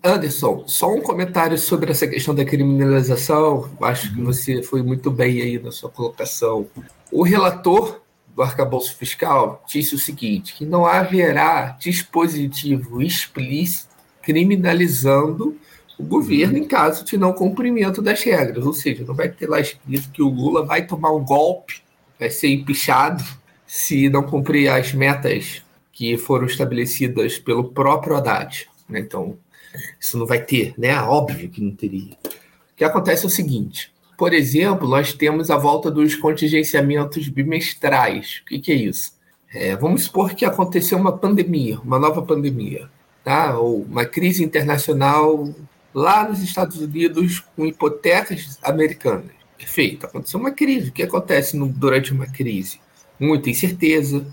Anderson, 0.03 0.63
só 0.67 0.93
um 0.93 1.01
comentário 1.01 1.57
sobre 1.57 1.91
essa 1.91 2.07
questão 2.07 2.36
da 2.36 2.43
criminalização. 2.43 3.69
Acho 3.81 4.13
que 4.13 4.21
você 4.21 4.62
foi 4.62 4.83
muito 4.83 5.09
bem 5.09 5.41
aí 5.41 5.59
na 5.59 5.71
sua 5.71 5.89
colocação. 5.89 6.67
O 7.12 7.24
relator 7.24 8.01
do 8.36 8.41
arcabouço 8.41 8.95
fiscal 8.95 9.63
disse 9.67 9.95
o 9.95 10.00
seguinte: 10.00 10.55
que 10.55 10.65
não 10.65 10.86
haverá 10.86 11.77
dispositivo 11.79 13.01
explícito 13.01 13.89
criminalizando 14.21 15.57
o 15.98 16.03
governo 16.03 16.57
em 16.57 16.65
caso 16.65 17.03
de 17.03 17.17
não 17.17 17.33
cumprimento 17.33 18.01
das 18.01 18.21
regras. 18.21 18.65
Ou 18.65 18.74
seja, 18.74 19.03
não 19.03 19.13
vai 19.13 19.29
ter 19.29 19.50
lá 19.50 19.59
escrito 19.59 20.12
que 20.12 20.21
o 20.21 20.29
Lula 20.29 20.65
vai 20.65 20.86
tomar 20.86 21.12
um 21.12 21.24
golpe, 21.24 21.81
vai 22.19 22.29
ser 22.29 22.50
empichado 22.50 23.24
se 23.65 24.09
não 24.09 24.24
cumprir 24.24 24.69
as 24.69 24.93
metas 24.93 25.63
que 25.91 26.17
foram 26.17 26.45
estabelecidas 26.45 27.38
pelo 27.38 27.65
próprio 27.65 28.15
Haddad. 28.15 28.69
Né? 28.88 29.00
Então, 29.00 29.38
isso 29.99 30.17
não 30.17 30.25
vai 30.25 30.41
ter, 30.43 30.73
né? 30.77 30.99
Óbvio 31.01 31.49
que 31.49 31.61
não 31.61 31.71
teria. 31.71 32.13
O 32.23 32.75
que 32.75 32.83
acontece 32.83 33.25
é 33.25 33.27
o 33.27 33.31
seguinte: 33.31 33.91
por 34.17 34.33
exemplo, 34.33 34.88
nós 34.88 35.13
temos 35.13 35.49
a 35.49 35.57
volta 35.57 35.89
dos 35.89 36.15
contingenciamentos 36.15 37.27
bimestrais. 37.27 38.41
O 38.41 38.45
que, 38.45 38.59
que 38.59 38.71
é 38.71 38.75
isso? 38.75 39.13
É, 39.53 39.75
vamos 39.75 40.03
supor 40.03 40.33
que 40.35 40.45
aconteceu 40.45 40.97
uma 40.97 41.17
pandemia, 41.17 41.79
uma 41.79 41.97
nova 41.97 42.21
pandemia, 42.21 42.89
tá? 43.23 43.57
ou 43.57 43.81
uma 43.81 44.05
crise 44.05 44.43
internacional 44.43 45.51
lá 45.93 46.27
nos 46.27 46.41
Estados 46.41 46.77
Unidos 46.77 47.39
com 47.55 47.65
hipotecas 47.65 48.59
americanas. 48.61 49.31
Perfeito, 49.57 50.05
aconteceu 50.05 50.39
uma 50.39 50.51
crise. 50.51 50.89
O 50.89 50.91
que 50.91 51.03
acontece 51.03 51.57
no, 51.57 51.67
durante 51.67 52.13
uma 52.13 52.27
crise? 52.27 52.79
muita 53.19 53.49
incerteza, 53.49 54.25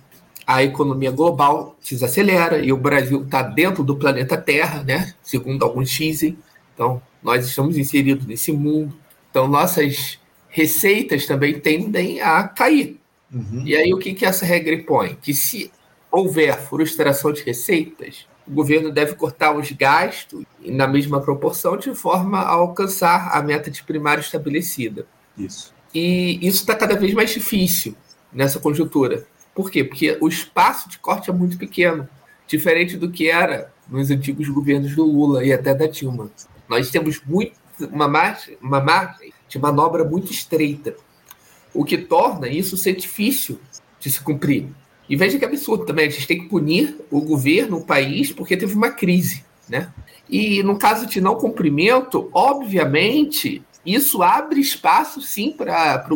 a 0.47 0.63
economia 0.63 1.11
global 1.11 1.77
desacelera 1.83 2.65
e 2.65 2.73
o 2.73 2.77
Brasil 2.77 3.23
está 3.23 3.43
dentro 3.43 3.83
do 3.83 3.97
planeta 3.97 4.37
Terra, 4.37 4.85
né? 4.85 5.13
Segundo 5.23 5.65
alguns 5.65 5.91
dizem. 5.91 6.39
Então, 6.73 7.03
nós 7.23 7.45
estamos 7.45 7.77
inseridos 7.77 8.27
nesse 8.27 8.53
mundo. 8.53 8.95
Então, 9.31 9.49
nossas 9.49 10.21
receitas 10.49 11.27
também 11.27 11.59
tendem 11.59 12.21
a 12.21 12.45
cair. 12.45 13.01
Uhum. 13.33 13.63
E 13.65 13.75
aí, 13.75 13.93
o 13.93 13.99
que, 13.99 14.15
que 14.15 14.25
essa 14.25 14.47
regra 14.47 14.75
impõe? 14.75 15.19
Que 15.21 15.35
se 15.35 15.71
houver 16.11 16.57
frustração 16.61 17.33
de 17.33 17.43
receitas, 17.43 18.27
o 18.47 18.53
governo 18.53 18.93
deve 18.93 19.17
cortar 19.17 19.57
os 19.57 19.73
gastos 19.73 20.45
na 20.65 20.87
mesma 20.87 21.21
proporção 21.21 21.77
de 21.77 21.93
forma 21.95 22.39
a 22.39 22.51
alcançar 22.51 23.37
a 23.37 23.43
meta 23.43 23.69
de 23.69 23.83
primário 23.83 24.21
estabelecida. 24.21 25.07
Isso. 25.37 25.75
E 25.93 26.39
isso 26.47 26.61
está 26.61 26.75
cada 26.77 26.95
vez 26.95 27.13
mais 27.13 27.31
difícil 27.31 27.97
nessa 28.33 28.61
conjuntura. 28.61 29.27
Por 29.57 29.71
quê? 29.71 29.83
Porque 29.83 30.19
o 30.21 30.29
espaço 30.29 30.87
de 30.87 30.99
corte 30.99 31.31
é 31.31 31.33
muito 31.33 31.57
pequeno, 31.57 32.07
diferente 32.47 32.99
do 32.99 33.11
que 33.11 33.31
era 33.31 33.73
nos 33.89 34.11
antigos 34.11 34.47
governos 34.51 34.95
do 34.95 35.03
Lula 35.03 35.43
e 35.43 35.51
até 35.51 35.75
da 35.75 35.87
Dilma. 35.87 36.31
Nós 36.69 36.91
temos 36.91 37.23
muito, 37.25 37.55
uma, 37.91 38.07
margem, 38.07 38.59
uma 38.61 38.83
margem 38.83 39.33
de 39.49 39.59
manobra 39.59 40.05
muito 40.05 40.31
estreita, 40.31 40.95
o 41.73 41.87
que 41.87 41.97
torna 41.97 42.49
isso 42.49 42.77
ser 42.77 42.97
difícil 42.97 43.59
de 43.99 44.11
se 44.11 44.21
cumprir. 44.21 44.69
E 45.09 45.17
veja 45.17 45.39
que 45.39 45.45
absurdo 45.47 45.87
também, 45.87 46.07
a 46.07 46.11
gente 46.11 46.27
tem 46.27 46.43
que 46.43 46.51
punir 46.51 46.95
o 47.11 47.23
governo, 47.23 47.79
o 47.79 47.87
país, 47.87 48.31
porque 48.31 48.59
teve 48.59 48.75
uma 48.75 48.91
crise. 48.91 49.43
Né? 49.67 49.91
E 50.29 50.63
no 50.63 50.79
caso 50.79 51.07
de 51.07 51.19
não 51.19 51.37
cumprimento, 51.37 52.29
obviamente, 52.31 53.63
isso 53.87 54.23
abre 54.23 54.61
espaço, 54.61 55.23
sim, 55.23 55.51
para 55.51 56.07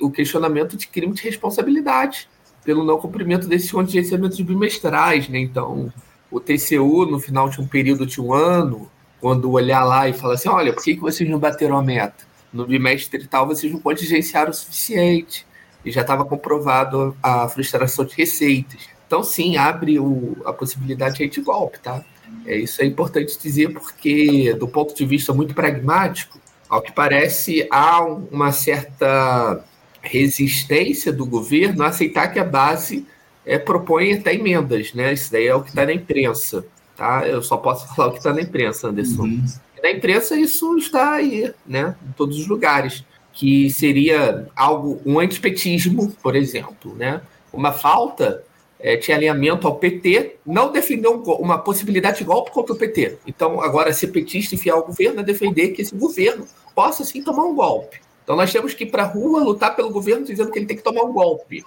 o 0.00 0.10
questionamento 0.10 0.74
de 0.74 0.86
crime 0.86 1.12
de 1.12 1.22
responsabilidade 1.22 2.28
pelo 2.66 2.84
não 2.84 2.98
cumprimento 2.98 3.46
desses 3.46 3.70
contingenciamentos 3.70 4.40
bimestrais. 4.40 5.28
Né? 5.28 5.38
Então, 5.38 5.92
o 6.28 6.40
TCU, 6.40 7.06
no 7.06 7.20
final 7.20 7.48
de 7.48 7.60
um 7.60 7.66
período 7.66 8.04
de 8.04 8.20
um 8.20 8.34
ano, 8.34 8.90
quando 9.20 9.50
olhar 9.52 9.84
lá 9.84 10.08
e 10.08 10.12
falar 10.12 10.34
assim: 10.34 10.48
olha, 10.48 10.72
por 10.72 10.82
que, 10.82 10.96
que 10.96 11.00
vocês 11.00 11.30
não 11.30 11.38
bateram 11.38 11.78
a 11.78 11.82
meta? 11.82 12.26
No 12.52 12.66
bimestre 12.66 13.26
tal, 13.28 13.46
vocês 13.46 13.72
não 13.72 13.80
contingenciaram 13.80 14.50
o 14.50 14.54
suficiente. 14.54 15.46
E 15.84 15.92
já 15.92 16.00
estava 16.00 16.24
comprovado 16.24 17.16
a 17.22 17.48
frustração 17.48 18.04
de 18.04 18.16
receitas. 18.16 18.88
Então, 19.06 19.22
sim, 19.22 19.56
abre 19.56 20.00
o, 20.00 20.36
a 20.44 20.52
possibilidade 20.52 21.24
de 21.24 21.40
golpe, 21.40 21.78
tá? 21.78 22.04
É, 22.44 22.56
isso 22.56 22.82
é 22.82 22.84
importante 22.84 23.38
dizer 23.40 23.72
porque, 23.72 24.52
do 24.54 24.66
ponto 24.66 24.92
de 24.92 25.06
vista 25.06 25.32
muito 25.32 25.54
pragmático, 25.54 26.40
ao 26.68 26.82
que 26.82 26.90
parece, 26.90 27.68
há 27.70 28.02
uma 28.02 28.50
certa 28.50 29.64
resistência 30.06 31.12
do 31.12 31.26
governo 31.26 31.82
a 31.82 31.88
aceitar 31.88 32.28
que 32.28 32.38
a 32.38 32.44
base 32.44 33.06
é, 33.44 33.58
propõe 33.58 34.14
até 34.14 34.34
emendas, 34.34 34.92
né? 34.94 35.12
Isso 35.12 35.30
daí 35.30 35.46
é 35.46 35.54
o 35.54 35.62
que 35.62 35.68
está 35.68 35.84
na 35.86 35.92
imprensa, 35.92 36.66
tá? 36.96 37.26
Eu 37.26 37.42
só 37.42 37.56
posso 37.56 37.86
falar 37.94 38.08
o 38.08 38.12
que 38.12 38.18
está 38.18 38.32
na 38.32 38.42
imprensa, 38.42 38.88
Anderson. 38.88 39.22
Uhum. 39.22 39.44
Na 39.82 39.90
imprensa 39.90 40.36
isso 40.36 40.76
está 40.76 41.14
aí, 41.14 41.52
né? 41.66 41.94
Em 42.08 42.12
todos 42.12 42.38
os 42.38 42.46
lugares, 42.46 43.04
que 43.32 43.70
seria 43.70 44.48
algo, 44.56 45.00
um 45.04 45.18
antipetismo, 45.18 46.10
por 46.22 46.34
exemplo, 46.34 46.94
né? 46.96 47.20
Uma 47.52 47.72
falta 47.72 48.42
é, 48.78 48.96
tinha 48.96 49.16
alinhamento 49.16 49.66
ao 49.66 49.76
PT, 49.76 50.36
não 50.44 50.72
defendeu 50.72 51.22
uma 51.22 51.58
possibilidade 51.58 52.18
de 52.18 52.24
golpe 52.24 52.50
contra 52.50 52.74
o 52.74 52.76
PT. 52.76 53.18
Então, 53.26 53.60
agora, 53.60 53.92
ser 53.92 54.08
petista 54.08 54.54
e 54.54 54.58
fiel 54.58 54.76
ao 54.76 54.86
governo 54.86 55.20
é 55.20 55.22
defender 55.22 55.68
que 55.68 55.82
esse 55.82 55.94
governo 55.94 56.46
possa, 56.74 57.04
sim, 57.04 57.22
tomar 57.22 57.44
um 57.44 57.54
golpe. 57.54 58.00
Então, 58.26 58.34
nós 58.34 58.52
temos 58.52 58.74
que 58.74 58.82
ir 58.82 58.90
para 58.90 59.04
a 59.04 59.06
rua 59.06 59.40
lutar 59.40 59.76
pelo 59.76 59.88
governo 59.88 60.26
dizendo 60.26 60.50
que 60.50 60.58
ele 60.58 60.66
tem 60.66 60.76
que 60.76 60.82
tomar 60.82 61.04
um 61.04 61.12
golpe. 61.12 61.64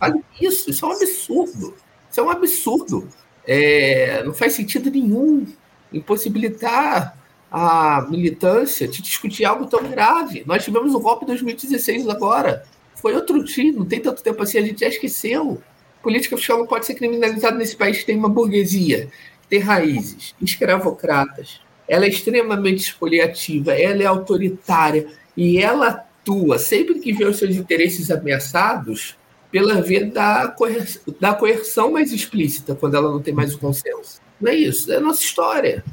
Olha 0.00 0.22
isso, 0.40 0.70
isso 0.70 0.86
é 0.86 0.88
um 0.88 0.92
absurdo. 0.92 1.74
Isso 2.10 2.20
é 2.20 2.22
um 2.22 2.30
absurdo. 2.30 3.08
É, 3.46 4.22
não 4.24 4.32
faz 4.32 4.54
sentido 4.54 4.90
nenhum 4.90 5.46
impossibilitar 5.92 7.14
a 7.50 8.06
militância 8.08 8.88
de 8.88 9.02
discutir 9.02 9.44
algo 9.44 9.66
tão 9.66 9.82
grave. 9.84 10.44
Nós 10.46 10.64
tivemos 10.64 10.94
o 10.94 11.00
golpe 11.00 11.24
em 11.24 11.28
2016 11.28 12.08
agora. 12.08 12.64
Foi 12.94 13.14
outro 13.14 13.44
dia, 13.44 13.70
não 13.72 13.84
tem 13.84 14.00
tanto 14.00 14.22
tempo 14.22 14.42
assim, 14.42 14.58
a 14.58 14.62
gente 14.62 14.80
já 14.80 14.88
esqueceu 14.88 15.62
política 16.02 16.36
fiscal 16.36 16.58
não 16.58 16.66
pode 16.66 16.86
ser 16.86 16.94
criminalizada 16.94 17.56
nesse 17.56 17.76
país 17.76 17.98
que 17.98 18.06
tem 18.06 18.16
uma 18.16 18.28
burguesia, 18.28 19.10
que 19.42 19.48
tem 19.48 19.58
raízes 19.58 20.34
escravocratas. 20.40 21.60
Ela 21.86 22.04
é 22.04 22.08
extremamente 22.08 22.78
expoliativa, 22.78 23.72
ela 23.72 24.02
é 24.02 24.06
autoritária 24.06 25.06
e 25.38 25.56
ela 25.56 25.86
atua 25.86 26.58
sempre 26.58 26.98
que 26.98 27.12
vê 27.12 27.24
os 27.24 27.38
seus 27.38 27.54
interesses 27.54 28.10
ameaçados 28.10 29.16
pela 29.52 29.80
via 29.80 30.04
da, 30.04 30.48
coerção, 30.48 31.14
da 31.20 31.32
coerção 31.32 31.92
mais 31.92 32.12
explícita, 32.12 32.74
quando 32.74 32.96
ela 32.96 33.08
não 33.08 33.22
tem 33.22 33.32
mais 33.32 33.54
o 33.54 33.58
consenso. 33.60 34.20
Não 34.40 34.50
é 34.50 34.56
isso, 34.56 34.92
é 34.92 34.96
a 34.96 35.00
nossa 35.00 35.22
história. 35.22 35.84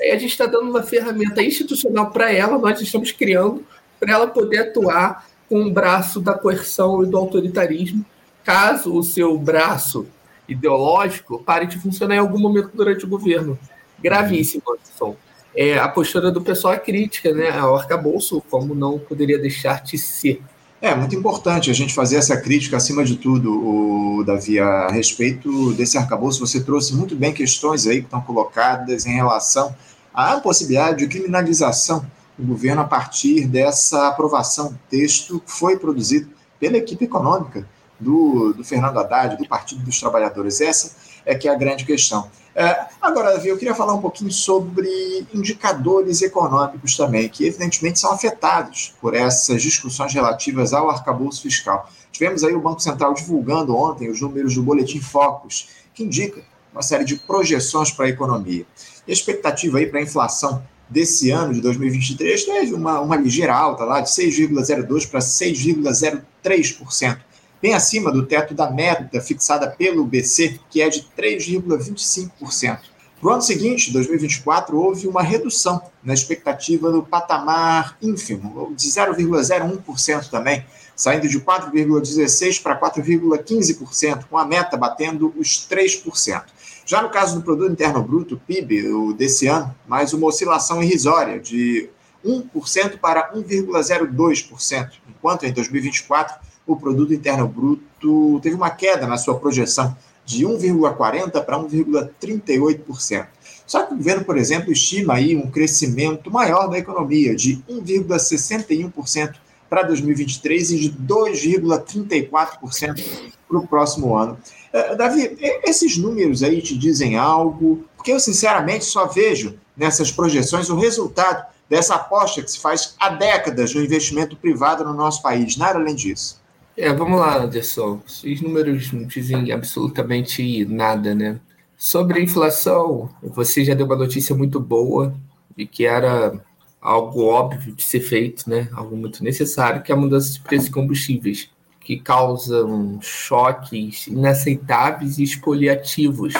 Aí 0.00 0.10
a 0.10 0.18
gente 0.18 0.30
está 0.30 0.46
dando 0.46 0.70
uma 0.70 0.82
ferramenta 0.82 1.42
institucional 1.42 2.10
para 2.12 2.32
ela, 2.32 2.56
nós 2.56 2.80
estamos 2.80 3.12
criando 3.12 3.62
para 4.00 4.14
ela 4.14 4.26
poder 4.26 4.60
atuar 4.60 5.28
com 5.50 5.60
o 5.60 5.70
braço 5.70 6.18
da 6.18 6.32
coerção 6.32 7.02
e 7.04 7.06
do 7.06 7.18
autoritarismo 7.18 8.06
caso 8.42 8.96
o 8.96 9.02
seu 9.02 9.36
braço 9.36 10.06
ideológico 10.48 11.42
pare 11.44 11.66
de 11.66 11.78
funcionar 11.78 12.14
em 12.14 12.20
algum 12.20 12.38
momento 12.38 12.70
durante 12.72 13.04
o 13.04 13.08
governo. 13.08 13.58
Gravíssimo, 14.02 14.62
Anderson. 14.66 15.14
É, 15.56 15.78
a 15.78 15.88
postura 15.88 16.30
do 16.32 16.40
pessoal 16.40 16.74
é 16.74 16.78
crítica, 16.78 17.32
né? 17.32 17.50
Ao 17.50 17.76
arcabouço, 17.76 18.42
como 18.50 18.74
não 18.74 18.98
poderia 18.98 19.38
deixar 19.38 19.82
de 19.82 19.96
ser. 19.96 20.42
É 20.82 20.94
muito 20.94 21.14
importante 21.14 21.70
a 21.70 21.72
gente 21.72 21.94
fazer 21.94 22.16
essa 22.16 22.36
crítica, 22.36 22.76
acima 22.76 23.04
de 23.04 23.16
tudo, 23.16 23.50
o 23.50 24.22
Davi, 24.24 24.58
a 24.58 24.88
respeito 24.88 25.72
desse 25.72 25.96
arcabouço. 25.96 26.46
Você 26.46 26.62
trouxe 26.62 26.94
muito 26.94 27.16
bem 27.16 27.32
questões 27.32 27.86
aí 27.86 28.00
que 28.00 28.04
estão 28.04 28.20
colocadas 28.20 29.06
em 29.06 29.14
relação 29.14 29.74
à 30.12 30.38
possibilidade 30.40 30.98
de 30.98 31.06
criminalização 31.06 32.04
do 32.36 32.46
governo 32.46 32.82
a 32.82 32.84
partir 32.84 33.46
dessa 33.46 34.08
aprovação 34.08 34.78
texto 34.90 35.40
que 35.40 35.52
foi 35.52 35.78
produzido 35.78 36.28
pela 36.60 36.76
equipe 36.76 37.04
econômica 37.04 37.66
do, 37.98 38.52
do 38.52 38.64
Fernando 38.64 38.98
Haddad, 38.98 39.36
do 39.36 39.48
Partido 39.48 39.82
dos 39.82 39.98
Trabalhadores. 39.98 40.60
Essa 40.60 40.96
é 41.24 41.34
que 41.34 41.48
é 41.48 41.52
a 41.52 41.56
grande 41.56 41.84
questão. 41.84 42.28
É, 42.56 42.86
agora, 43.02 43.32
Davi, 43.32 43.48
eu 43.48 43.58
queria 43.58 43.74
falar 43.74 43.94
um 43.94 44.00
pouquinho 44.00 44.30
sobre 44.30 45.26
indicadores 45.34 46.22
econômicos 46.22 46.96
também, 46.96 47.28
que 47.28 47.44
evidentemente 47.46 47.98
são 47.98 48.12
afetados 48.12 48.94
por 49.00 49.12
essas 49.12 49.60
discussões 49.60 50.14
relativas 50.14 50.72
ao 50.72 50.88
arcabouço 50.88 51.42
fiscal. 51.42 51.90
Tivemos 52.12 52.44
aí 52.44 52.54
o 52.54 52.60
Banco 52.60 52.80
Central 52.80 53.12
divulgando 53.12 53.74
ontem 53.76 54.08
os 54.08 54.20
números 54.20 54.54
do 54.54 54.62
Boletim 54.62 55.00
Focus, 55.00 55.68
que 55.92 56.04
indica 56.04 56.42
uma 56.72 56.82
série 56.82 57.04
de 57.04 57.16
projeções 57.16 57.90
para 57.90 58.06
a 58.06 58.08
economia. 58.08 58.64
E 59.06 59.10
a 59.10 59.12
expectativa 59.12 59.78
aí 59.78 59.86
para 59.86 59.98
a 59.98 60.02
inflação 60.02 60.62
desse 60.88 61.30
ano, 61.30 61.52
de 61.54 61.60
2023, 61.60 62.44
teve 62.44 62.72
uma, 62.74 63.00
uma 63.00 63.16
ligeira 63.16 63.52
alta 63.54 63.84
lá, 63.84 64.00
de 64.00 64.10
6,02% 64.10 65.10
para 65.10 65.20
6,03%, 65.20 67.18
bem 67.64 67.72
acima 67.72 68.12
do 68.12 68.26
teto 68.26 68.52
da 68.52 68.70
meta 68.70 69.22
fixada 69.22 69.70
pelo 69.70 70.04
BC, 70.04 70.60
que 70.68 70.82
é 70.82 70.88
de 70.90 71.08
3,25%. 71.18 72.78
Para 73.18 73.30
o 73.30 73.32
ano 73.32 73.40
seguinte, 73.40 73.90
2024, 73.90 74.78
houve 74.78 75.08
uma 75.08 75.22
redução 75.22 75.80
na 76.02 76.12
expectativa 76.12 76.90
no 76.90 77.02
patamar 77.02 77.96
ínfimo, 78.02 78.70
de 78.76 78.86
0,01% 78.86 80.28
também, 80.28 80.62
saindo 80.94 81.26
de 81.26 81.40
4,16% 81.40 82.62
para 82.62 82.78
4,15%, 82.78 84.26
com 84.28 84.36
a 84.36 84.44
meta 84.44 84.76
batendo 84.76 85.32
os 85.34 85.66
3%. 85.66 86.44
Já 86.84 87.00
no 87.00 87.08
caso 87.08 87.36
do 87.36 87.42
Produto 87.42 87.72
Interno 87.72 88.02
Bruto, 88.02 88.38
PIB, 88.46 89.14
desse 89.16 89.46
ano, 89.46 89.74
mais 89.88 90.12
uma 90.12 90.26
oscilação 90.26 90.82
irrisória 90.82 91.40
de 91.40 91.88
1% 92.22 92.98
para 92.98 93.32
1,02%, 93.32 94.90
enquanto 95.08 95.46
em 95.46 95.52
2024 95.54 96.52
o 96.66 96.76
Produto 96.76 97.12
Interno 97.12 97.46
Bruto 97.46 98.40
teve 98.40 98.56
uma 98.56 98.70
queda 98.70 99.06
na 99.06 99.16
sua 99.16 99.38
projeção 99.38 99.96
de 100.24 100.46
1,40% 100.46 101.44
para 101.44 101.58
1,38%. 101.58 103.26
Só 103.66 103.84
que 103.84 103.94
o 103.94 103.96
governo, 103.96 104.24
por 104.24 104.36
exemplo, 104.36 104.72
estima 104.72 105.14
aí 105.14 105.36
um 105.36 105.50
crescimento 105.50 106.30
maior 106.30 106.68
da 106.68 106.78
economia, 106.78 107.34
de 107.34 107.56
1,61% 107.68 109.34
para 109.68 109.82
2023 109.82 110.70
e 110.72 110.78
de 110.78 110.92
2,34% 110.92 113.04
para 113.48 113.58
o 113.58 113.66
próximo 113.66 114.16
ano. 114.16 114.38
Uh, 114.72 114.96
Davi, 114.96 115.36
esses 115.64 115.96
números 115.96 116.42
aí 116.42 116.60
te 116.60 116.76
dizem 116.76 117.16
algo? 117.16 117.84
Porque 117.96 118.12
eu, 118.12 118.20
sinceramente, 118.20 118.84
só 118.84 119.06
vejo 119.06 119.58
nessas 119.76 120.12
projeções 120.12 120.68
o 120.68 120.76
resultado 120.76 121.46
dessa 121.68 121.94
aposta 121.94 122.42
que 122.42 122.50
se 122.50 122.60
faz 122.60 122.94
há 123.00 123.08
décadas 123.08 123.74
no 123.74 123.82
investimento 123.82 124.36
privado 124.36 124.84
no 124.84 124.92
nosso 124.92 125.22
país, 125.22 125.56
nada 125.56 125.78
além 125.78 125.94
disso. 125.94 126.43
É, 126.76 126.92
vamos 126.92 127.20
lá, 127.20 127.38
Anderson. 127.38 128.02
Esses 128.04 128.40
números 128.40 128.92
não 128.92 129.04
dizem 129.04 129.52
absolutamente 129.52 130.64
nada, 130.64 131.14
né? 131.14 131.40
Sobre 131.76 132.18
a 132.18 132.22
inflação, 132.22 133.08
você 133.22 133.64
já 133.64 133.74
deu 133.74 133.86
uma 133.86 133.96
notícia 133.96 134.34
muito 134.34 134.58
boa 134.58 135.14
de 135.56 135.66
que 135.66 135.86
era 135.86 136.40
algo 136.80 137.26
óbvio 137.26 137.74
de 137.74 137.82
ser 137.84 138.00
feito, 138.00 138.50
né? 138.50 138.68
Algo 138.72 138.96
muito 138.96 139.22
necessário, 139.22 139.82
que 139.82 139.92
é 139.92 139.94
a 139.94 139.98
mudança 139.98 140.32
de 140.32 140.40
preços 140.40 140.66
de 140.66 140.74
combustíveis, 140.74 141.48
que 141.80 141.98
causam 142.00 142.98
choques 143.00 144.08
inaceitáveis 144.08 145.18
e 145.18 145.22
expoliativos 145.22 146.34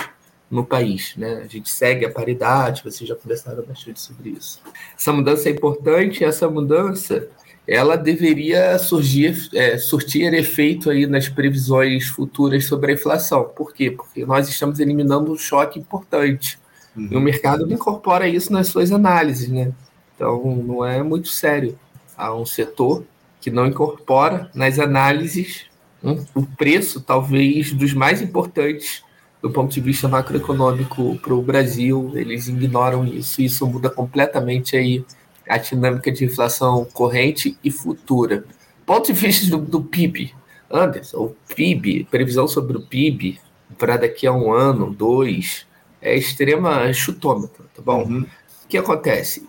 no 0.51 0.65
país, 0.65 1.15
né? 1.17 1.43
A 1.45 1.49
gente 1.49 1.71
segue 1.71 2.05
a 2.05 2.11
paridade, 2.11 2.83
vocês 2.83 3.09
já 3.09 3.15
conversaram 3.15 3.63
bastante 3.65 4.01
sobre 4.01 4.31
isso. 4.31 4.61
Essa 4.99 5.13
mudança 5.13 5.49
é 5.49 5.53
importante, 5.53 6.25
essa 6.25 6.49
mudança 6.51 7.29
ela 7.67 7.97
deveria 7.97 8.79
surgir, 8.79 9.49
é, 9.55 9.79
surtir 9.79 10.33
efeito 10.35 10.91
aí 10.91 11.07
nas 11.07 11.29
previsões 11.29 12.07
futuras 12.07 12.67
sobre 12.67 12.93
a 12.93 12.95
inflação. 12.95 13.45
Por 13.45 13.73
quê? 13.73 13.91
Porque 13.91 14.25
nós 14.27 14.49
estamos 14.49 14.79
eliminando 14.81 15.33
um 15.33 15.37
choque 15.37 15.79
importante. 15.79 16.59
Uhum. 16.95 17.09
E 17.11 17.17
o 17.17 17.21
mercado 17.21 17.67
não 17.67 17.75
incorpora 17.75 18.29
isso 18.29 18.53
nas 18.53 18.69
suas 18.69 18.93
análises, 18.93 19.49
né? 19.49 19.73
Então, 20.15 20.57
não 20.57 20.85
é 20.85 21.03
muito 21.03 21.29
sério. 21.29 21.79
Há 22.17 22.35
um 22.35 22.45
setor 22.45 23.05
que 23.41 23.51
não 23.51 23.67
incorpora 23.67 24.51
nas 24.55 24.79
análises 24.79 25.67
um, 26.03 26.23
o 26.35 26.47
preço, 26.47 27.01
talvez, 27.01 27.73
dos 27.73 27.95
mais 27.95 28.21
importantes 28.21 29.03
do 29.43 29.51
ponto 29.51 29.73
de 29.73 29.81
vista 29.81 30.07
macroeconômico 30.07 31.19
para 31.19 31.35
o 31.35 31.43
Brasil. 31.43 32.13
Eles 32.15 32.47
ignoram 32.47 33.07
isso. 33.07 33.43
Isso 33.43 33.67
muda 33.67 33.91
completamente 33.91 34.77
aí 34.77 35.05
a 35.49 35.59
dinâmica 35.59 36.11
de 36.11 36.25
inflação 36.25 36.85
corrente 36.93 37.57
e 37.63 37.71
futura. 37.71 38.45
Ponto 38.87 39.07
de 39.07 39.13
vista 39.13 39.51
do, 39.51 39.59
do 39.59 39.83
PIB, 39.83 40.35
Anderson, 40.71 41.19
o 41.19 41.37
PIB, 41.55 42.07
previsão 42.11 42.47
sobre 42.49 42.77
o 42.77 42.83
PIB 42.83 43.39
para 43.79 43.97
daqui 43.97 44.27
a 44.27 44.33
um 44.33 44.53
ano, 44.53 44.93
dois, 44.93 45.67
é 46.01 46.17
extrema 46.17 46.93
chutômetra, 46.93 47.65
tá 47.75 47.83
bom? 47.83 48.05
Uhum. 48.05 48.27
O 48.65 48.69
que 48.69 48.77
acontece? 48.77 49.49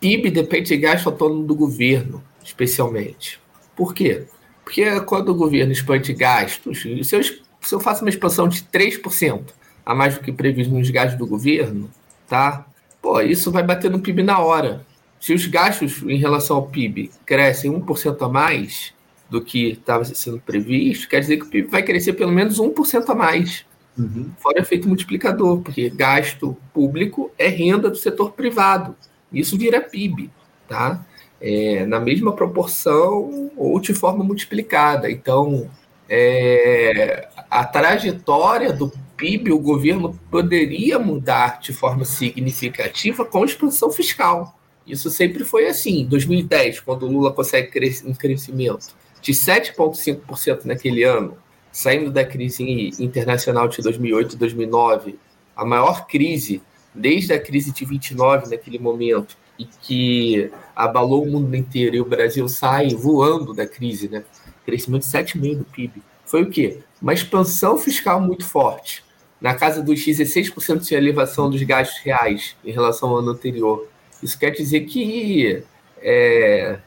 PIB 0.00 0.30
depende 0.30 0.68
de 0.68 0.76
gasto 0.76 1.06
autônomo 1.06 1.44
do 1.44 1.54
governo, 1.54 2.22
especialmente. 2.42 3.40
Por 3.76 3.94
quê? 3.94 4.24
Porque 4.64 5.00
quando 5.02 5.30
o 5.30 5.34
governo 5.34 5.72
expande 5.72 6.12
gastos, 6.12 6.82
se 6.82 7.14
eu, 7.14 7.22
se 7.22 7.74
eu 7.74 7.80
faço 7.80 8.02
uma 8.02 8.10
expansão 8.10 8.48
de 8.48 8.62
3% 8.62 9.42
a 9.84 9.94
mais 9.94 10.14
do 10.14 10.20
que 10.20 10.32
previsto 10.32 10.72
nos 10.72 10.90
gastos 10.90 11.18
do 11.18 11.26
governo, 11.26 11.90
tá? 12.28 12.66
Pô, 13.00 13.20
isso 13.20 13.50
vai 13.50 13.62
bater 13.62 13.90
no 13.90 14.00
PIB 14.00 14.22
na 14.22 14.38
hora. 14.38 14.84
Se 15.22 15.32
os 15.32 15.46
gastos 15.46 16.02
em 16.02 16.16
relação 16.16 16.56
ao 16.56 16.66
PIB 16.66 17.12
crescem 17.24 17.70
1% 17.70 18.26
a 18.26 18.28
mais 18.28 18.92
do 19.30 19.40
que 19.40 19.68
estava 19.68 20.04
sendo 20.04 20.40
previsto, 20.40 21.08
quer 21.08 21.20
dizer 21.20 21.36
que 21.36 21.44
o 21.44 21.48
PIB 21.48 21.68
vai 21.68 21.80
crescer 21.84 22.14
pelo 22.14 22.32
menos 22.32 22.58
1% 22.58 23.08
a 23.08 23.14
mais. 23.14 23.64
Uhum. 23.96 24.32
Fora 24.38 24.58
efeito 24.58 24.88
multiplicador, 24.88 25.60
porque 25.60 25.88
gasto 25.90 26.56
público 26.74 27.30
é 27.38 27.46
renda 27.46 27.88
do 27.88 27.96
setor 27.96 28.32
privado. 28.32 28.96
Isso 29.32 29.56
vira 29.56 29.80
PIB, 29.80 30.28
tá? 30.66 31.06
É, 31.40 31.86
na 31.86 32.00
mesma 32.00 32.32
proporção 32.32 33.48
ou 33.56 33.78
de 33.78 33.94
forma 33.94 34.24
multiplicada. 34.24 35.08
Então, 35.08 35.70
é, 36.08 37.28
a 37.48 37.64
trajetória 37.64 38.72
do 38.72 38.92
PIB, 39.16 39.52
o 39.52 39.60
governo 39.60 40.18
poderia 40.28 40.98
mudar 40.98 41.60
de 41.60 41.72
forma 41.72 42.04
significativa 42.04 43.24
com 43.24 43.44
expansão 43.44 43.88
fiscal. 43.92 44.58
Isso 44.86 45.10
sempre 45.10 45.44
foi 45.44 45.66
assim. 45.66 46.00
Em 46.00 46.06
2010, 46.06 46.80
quando 46.80 47.06
o 47.06 47.10
Lula 47.10 47.32
consegue 47.32 47.70
um 48.04 48.14
crescimento 48.14 48.94
de 49.20 49.32
7,5% 49.32 50.64
naquele 50.64 51.04
ano, 51.04 51.36
saindo 51.70 52.10
da 52.10 52.24
crise 52.24 52.92
internacional 52.98 53.68
de 53.68 53.80
2008 53.80 54.34
e 54.34 54.38
2009, 54.38 55.18
a 55.56 55.64
maior 55.64 56.06
crise 56.06 56.60
desde 56.94 57.32
a 57.32 57.40
crise 57.40 57.72
de 57.72 57.84
29 57.84 58.50
naquele 58.50 58.78
momento, 58.78 59.36
e 59.58 59.64
que 59.64 60.50
abalou 60.74 61.22
o 61.22 61.30
mundo 61.30 61.54
inteiro, 61.54 61.96
e 61.96 62.00
o 62.00 62.04
Brasil 62.04 62.48
sai 62.48 62.88
voando 62.88 63.54
da 63.54 63.66
crise, 63.66 64.08
né? 64.08 64.24
Crescimento 64.64 65.02
de 65.02 65.08
7,5% 65.08 65.58
do 65.58 65.64
PIB. 65.64 66.02
Foi 66.24 66.42
o 66.42 66.50
quê? 66.50 66.78
Uma 67.00 67.12
expansão 67.12 67.76
fiscal 67.78 68.20
muito 68.20 68.44
forte, 68.44 69.04
na 69.40 69.54
casa 69.54 69.82
dos 69.82 70.00
16% 70.00 70.80
de 70.80 70.94
elevação 70.94 71.50
dos 71.50 71.62
gastos 71.62 72.00
reais 72.02 72.56
em 72.64 72.72
relação 72.72 73.10
ao 73.10 73.18
ano 73.18 73.30
anterior. 73.30 73.88
Isso 74.22 74.38
quer 74.38 74.50
dizer 74.50 74.80
que 74.82 75.62
é, 75.98 76.78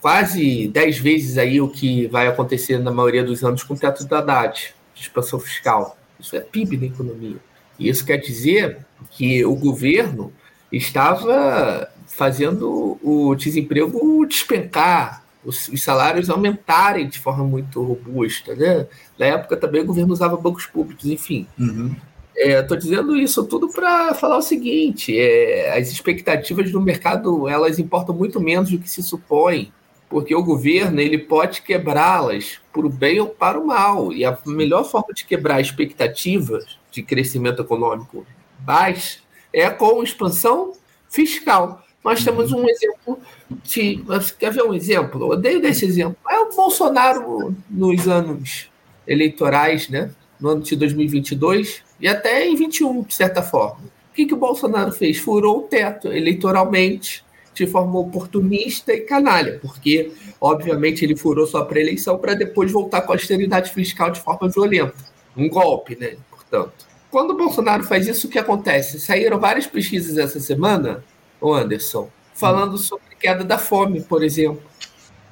quase 0.00 0.68
10 0.68 0.98
vezes 0.98 1.38
aí 1.38 1.60
o 1.60 1.68
que 1.68 2.06
vai 2.08 2.26
acontecer 2.26 2.78
na 2.78 2.90
maioria 2.90 3.24
dos 3.24 3.44
anos 3.44 3.62
com 3.62 3.74
o 3.74 3.78
teto 3.78 4.04
da 4.04 4.18
Haddad, 4.18 4.74
de 4.94 5.00
expansão 5.00 5.38
fiscal. 5.38 5.96
Isso 6.18 6.36
é 6.36 6.40
PIB 6.40 6.76
da 6.76 6.86
economia. 6.86 7.36
E 7.78 7.88
isso 7.88 8.04
quer 8.04 8.18
dizer 8.18 8.78
que 9.10 9.44
o 9.44 9.54
governo 9.54 10.32
estava 10.70 11.88
fazendo 12.06 12.98
o 13.02 13.34
desemprego 13.34 14.24
despencar, 14.26 15.24
os, 15.44 15.68
os, 15.68 15.82
salários 15.82 16.30
aumentarem 16.30 17.08
de 17.08 17.18
forma 17.18 17.44
muito 17.44 17.82
robusta. 17.82 18.54
Né? 18.54 18.86
Na 19.18 19.26
época 19.26 19.56
também 19.56 19.82
o 19.82 19.86
governo 19.86 20.12
usava 20.12 20.36
bancos 20.36 20.66
públicos, 20.66 21.04
enfim. 21.06 21.46
Uhum. 21.58 21.94
Estou 22.36 22.76
é, 22.76 22.80
dizendo 22.80 23.16
isso 23.16 23.44
tudo 23.44 23.68
para 23.68 24.12
falar 24.14 24.36
o 24.36 24.42
seguinte: 24.42 25.16
é, 25.16 25.78
as 25.78 25.90
expectativas 25.90 26.70
do 26.70 26.80
mercado 26.80 27.48
elas 27.48 27.78
importam 27.78 28.14
muito 28.14 28.40
menos 28.40 28.70
do 28.70 28.78
que 28.78 28.90
se 28.90 29.02
supõe, 29.02 29.72
porque 30.08 30.34
o 30.34 30.42
governo 30.42 31.00
ele 31.00 31.18
pode 31.18 31.62
quebrá-las 31.62 32.60
para 32.72 32.86
o 32.86 32.90
bem 32.90 33.20
ou 33.20 33.28
para 33.28 33.58
o 33.58 33.66
mal. 33.66 34.12
E 34.12 34.24
a 34.24 34.36
melhor 34.46 34.84
forma 34.84 35.14
de 35.14 35.24
quebrar 35.24 35.60
expectativas 35.60 36.78
de 36.90 37.02
crescimento 37.02 37.62
econômico 37.62 38.26
baixo 38.58 39.22
é 39.52 39.70
com 39.70 40.02
expansão 40.02 40.72
fiscal. 41.08 41.84
Nós 42.02 42.18
uhum. 42.18 42.24
temos 42.24 42.52
um 42.52 42.68
exemplo 42.68 43.20
de. 43.62 44.04
Quer 44.38 44.52
ver 44.52 44.64
um 44.64 44.74
exemplo? 44.74 45.22
Eu 45.22 45.28
odeio 45.28 45.62
desse 45.62 45.84
exemplo. 45.84 46.16
É 46.28 46.38
o 46.40 46.50
Bolsonaro 46.50 47.54
nos 47.70 48.08
anos 48.08 48.68
eleitorais, 49.06 49.88
né? 49.88 50.10
No 50.40 50.48
ano 50.48 50.62
de 50.62 50.74
2022 50.74 51.83
e 52.00 52.08
até 52.08 52.46
em 52.46 52.56
21, 52.56 53.02
de 53.02 53.14
certa 53.14 53.42
forma. 53.42 53.84
O 54.10 54.14
que, 54.14 54.26
que 54.26 54.34
o 54.34 54.38
Bolsonaro 54.38 54.92
fez? 54.92 55.18
Furou 55.18 55.58
o 55.58 55.62
teto 55.62 56.12
eleitoralmente, 56.12 57.24
de 57.52 57.66
forma 57.66 57.98
oportunista 57.98 58.92
e 58.92 59.00
canalha, 59.00 59.58
porque, 59.60 60.12
obviamente, 60.40 61.04
ele 61.04 61.16
furou 61.16 61.46
sua 61.46 61.64
pré-eleição 61.64 62.18
para 62.18 62.34
depois 62.34 62.70
voltar 62.70 63.02
com 63.02 63.12
a 63.12 63.14
austeridade 63.14 63.72
fiscal 63.72 64.10
de 64.10 64.20
forma 64.20 64.48
violenta. 64.48 64.96
Um 65.36 65.48
golpe, 65.48 65.96
né? 65.96 66.16
Portanto. 66.30 66.86
Quando 67.10 67.30
o 67.30 67.36
Bolsonaro 67.36 67.84
faz 67.84 68.08
isso, 68.08 68.26
o 68.26 68.30
que 68.30 68.38
acontece? 68.38 68.98
Saíram 68.98 69.38
várias 69.38 69.66
pesquisas 69.66 70.18
essa 70.18 70.40
semana, 70.40 71.04
o 71.40 71.52
Anderson, 71.52 72.10
falando 72.34 72.76
sobre 72.76 73.14
queda 73.24 73.42
da 73.42 73.56
fome, 73.56 74.02
por 74.02 74.22
exemplo. 74.22 74.62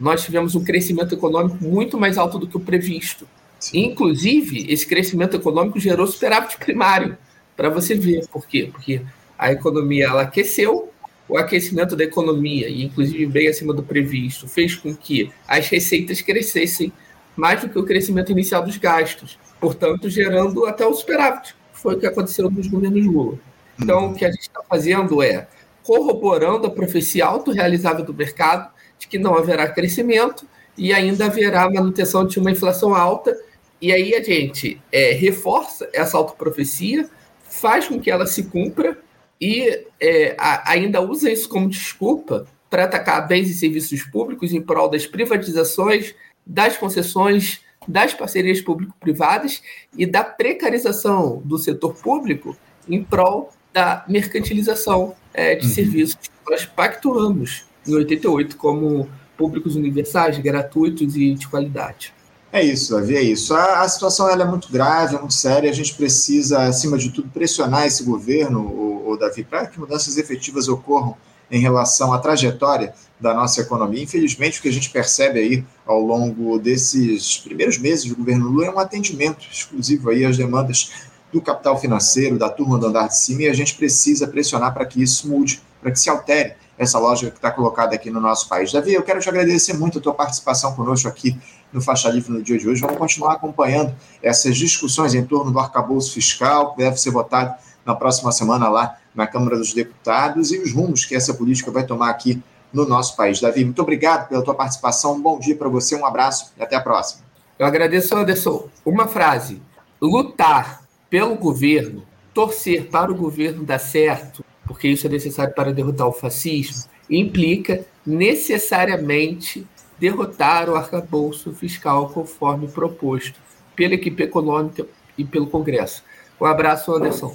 Nós 0.00 0.24
tivemos 0.24 0.54
um 0.54 0.64
crescimento 0.64 1.14
econômico 1.14 1.62
muito 1.62 1.98
mais 1.98 2.16
alto 2.16 2.38
do 2.38 2.46
que 2.46 2.56
o 2.56 2.60
previsto. 2.60 3.28
Inclusive, 3.72 4.66
esse 4.72 4.86
crescimento 4.86 5.36
econômico 5.36 5.78
gerou 5.78 6.06
superávit 6.06 6.56
primário, 6.58 7.16
para 7.56 7.68
você 7.68 7.94
ver. 7.94 8.26
Por 8.28 8.46
quê? 8.46 8.68
Porque 8.70 9.02
a 9.38 9.52
economia 9.52 10.06
ela 10.06 10.22
aqueceu, 10.22 10.90
o 11.28 11.36
aquecimento 11.36 11.94
da 11.94 12.04
economia, 12.04 12.68
e 12.68 12.82
inclusive 12.82 13.26
bem 13.26 13.48
acima 13.48 13.72
do 13.72 13.82
previsto, 13.82 14.48
fez 14.48 14.74
com 14.74 14.94
que 14.94 15.30
as 15.46 15.68
receitas 15.68 16.20
crescessem 16.20 16.92
mais 17.36 17.60
do 17.60 17.68
que 17.68 17.78
o 17.78 17.84
crescimento 17.84 18.32
inicial 18.32 18.62
dos 18.62 18.76
gastos, 18.76 19.38
portanto, 19.60 20.10
gerando 20.10 20.66
até 20.66 20.86
o 20.86 20.94
superávit. 20.94 21.54
Foi 21.72 21.94
o 21.94 21.98
que 21.98 22.06
aconteceu 22.06 22.50
nos 22.50 22.66
governos 22.66 23.04
Lula. 23.04 23.38
Então, 23.80 24.10
o 24.10 24.14
que 24.14 24.24
a 24.24 24.30
gente 24.30 24.42
está 24.42 24.60
fazendo 24.68 25.22
é 25.22 25.48
corroborando 25.82 26.66
a 26.66 26.70
profecia 26.70 27.26
autorrealizável 27.26 28.04
do 28.04 28.14
mercado 28.14 28.70
de 28.98 29.08
que 29.08 29.18
não 29.18 29.34
haverá 29.34 29.68
crescimento 29.68 30.46
e 30.76 30.92
ainda 30.92 31.26
haverá 31.26 31.68
manutenção 31.70 32.26
de 32.26 32.38
uma 32.38 32.50
inflação 32.50 32.94
alta. 32.94 33.36
E 33.82 33.92
aí 33.92 34.14
a 34.14 34.22
gente 34.22 34.80
é, 34.92 35.10
reforça 35.10 35.90
essa 35.92 36.16
autoprofecia, 36.16 37.10
faz 37.42 37.88
com 37.88 37.98
que 37.98 38.12
ela 38.12 38.26
se 38.26 38.44
cumpra 38.44 38.96
e 39.40 39.86
é, 40.00 40.36
a, 40.38 40.70
ainda 40.70 41.00
usa 41.00 41.28
isso 41.28 41.48
como 41.48 41.68
desculpa 41.68 42.46
para 42.70 42.84
atacar 42.84 43.26
bens 43.26 43.50
e 43.50 43.54
serviços 43.54 44.04
públicos 44.04 44.52
em 44.52 44.62
prol 44.62 44.88
das 44.88 45.04
privatizações, 45.04 46.14
das 46.46 46.78
concessões, 46.78 47.60
das 47.88 48.14
parcerias 48.14 48.60
público-privadas 48.60 49.60
e 49.98 50.06
da 50.06 50.22
precarização 50.22 51.42
do 51.44 51.58
setor 51.58 51.92
público 51.94 52.56
em 52.88 53.02
prol 53.02 53.50
da 53.72 54.04
mercantilização 54.08 55.16
é, 55.34 55.56
de 55.56 55.66
uhum. 55.66 55.72
serviços 55.72 56.14
que 56.14 56.30
nós 56.48 56.64
pactuamos 56.64 57.66
em 57.84 57.94
88 57.94 58.56
como 58.56 59.10
públicos 59.36 59.74
universais, 59.74 60.38
gratuitos 60.38 61.16
e 61.16 61.34
de 61.34 61.48
qualidade. 61.48 62.14
É 62.52 62.62
isso, 62.62 62.92
Davi, 62.92 63.16
é 63.16 63.22
isso. 63.22 63.54
A, 63.54 63.80
a 63.80 63.88
situação 63.88 64.28
é 64.28 64.44
muito 64.44 64.70
grave, 64.70 65.16
é 65.16 65.18
muito 65.18 65.32
séria. 65.32 65.70
A 65.70 65.72
gente 65.72 65.94
precisa, 65.94 66.64
acima 66.64 66.98
de 66.98 67.10
tudo, 67.10 67.28
pressionar 67.28 67.86
esse 67.86 68.04
governo, 68.04 68.60
o, 68.60 69.10
o 69.10 69.16
Davi, 69.16 69.42
para 69.42 69.66
que 69.66 69.80
mudanças 69.80 70.18
efetivas 70.18 70.68
ocorram 70.68 71.16
em 71.50 71.60
relação 71.60 72.12
à 72.12 72.18
trajetória 72.18 72.92
da 73.18 73.32
nossa 73.32 73.62
economia. 73.62 74.02
Infelizmente, 74.02 74.58
o 74.58 74.62
que 74.62 74.68
a 74.68 74.72
gente 74.72 74.90
percebe 74.90 75.38
aí 75.38 75.64
ao 75.86 75.98
longo 75.98 76.58
desses 76.58 77.38
primeiros 77.38 77.78
meses 77.78 78.04
do 78.04 78.16
governo 78.16 78.48
Lula 78.48 78.66
é 78.66 78.70
um 78.70 78.78
atendimento 78.78 79.46
exclusivo 79.50 80.10
aí 80.10 80.22
às 80.26 80.36
demandas 80.36 80.92
do 81.32 81.40
capital 81.40 81.80
financeiro, 81.80 82.38
da 82.38 82.50
turma 82.50 82.78
do 82.78 82.86
andar 82.86 83.08
de 83.08 83.16
cima, 83.16 83.42
e 83.42 83.48
a 83.48 83.54
gente 83.54 83.74
precisa 83.74 84.28
pressionar 84.28 84.74
para 84.74 84.84
que 84.84 85.02
isso 85.02 85.26
mude, 85.26 85.62
para 85.80 85.90
que 85.90 85.98
se 85.98 86.10
altere 86.10 86.54
essa 86.76 86.98
lógica 86.98 87.30
que 87.30 87.38
está 87.38 87.50
colocada 87.50 87.94
aqui 87.94 88.10
no 88.10 88.20
nosso 88.20 88.48
país. 88.48 88.72
Davi, 88.72 88.92
eu 88.92 89.02
quero 89.02 89.20
te 89.20 89.28
agradecer 89.28 89.72
muito 89.72 89.98
a 89.98 90.00
tua 90.02 90.12
participação 90.12 90.74
conosco 90.74 91.08
aqui 91.08 91.38
no 91.72 91.80
Faixa 91.80 92.08
Livre 92.08 92.32
no 92.32 92.42
dia 92.42 92.58
de 92.58 92.68
hoje. 92.68 92.80
Vamos 92.80 92.98
continuar 92.98 93.32
acompanhando 93.32 93.94
essas 94.22 94.56
discussões 94.56 95.14
em 95.14 95.24
torno 95.24 95.50
do 95.50 95.58
arcabouço 95.58 96.12
fiscal, 96.12 96.74
que 96.74 96.82
deve 96.82 96.96
ser 96.98 97.10
votado 97.10 97.54
na 97.84 97.94
próxima 97.94 98.30
semana 98.30 98.68
lá 98.68 98.98
na 99.14 99.26
Câmara 99.26 99.56
dos 99.56 99.72
Deputados, 99.72 100.52
e 100.52 100.58
os 100.58 100.72
rumos 100.72 101.04
que 101.04 101.14
essa 101.14 101.34
política 101.34 101.70
vai 101.70 101.84
tomar 101.84 102.10
aqui 102.10 102.42
no 102.72 102.86
nosso 102.86 103.16
país. 103.16 103.40
Davi, 103.40 103.64
muito 103.64 103.82
obrigado 103.82 104.28
pela 104.28 104.42
tua 104.42 104.54
participação, 104.54 105.14
um 105.14 105.20
bom 105.20 105.38
dia 105.38 105.54
para 105.54 105.68
você, 105.68 105.94
um 105.94 106.06
abraço 106.06 106.52
e 106.58 106.62
até 106.62 106.76
a 106.76 106.80
próxima. 106.80 107.22
Eu 107.58 107.66
agradeço, 107.66 108.16
Anderson. 108.16 108.68
Uma 108.84 109.06
frase: 109.06 109.60
lutar 110.00 110.82
pelo 111.10 111.36
governo, 111.36 112.02
torcer 112.32 112.86
para 112.86 113.12
o 113.12 113.14
governo 113.14 113.64
dar 113.64 113.78
certo, 113.78 114.42
porque 114.66 114.88
isso 114.88 115.06
é 115.06 115.10
necessário 115.10 115.54
para 115.54 115.72
derrotar 115.72 116.06
o 116.06 116.12
fascismo, 116.12 116.84
implica 117.10 117.84
necessariamente 118.06 119.66
derrotar 120.02 120.68
o 120.68 120.74
arcabouço 120.74 121.52
fiscal 121.52 122.08
conforme 122.08 122.66
proposto 122.66 123.38
pela 123.76 123.94
equipe 123.94 124.20
econômica 124.24 124.84
e 125.16 125.24
pelo 125.24 125.46
Congresso. 125.46 126.02
Um 126.40 126.44
abraço, 126.44 126.92
Anderson. 126.92 127.32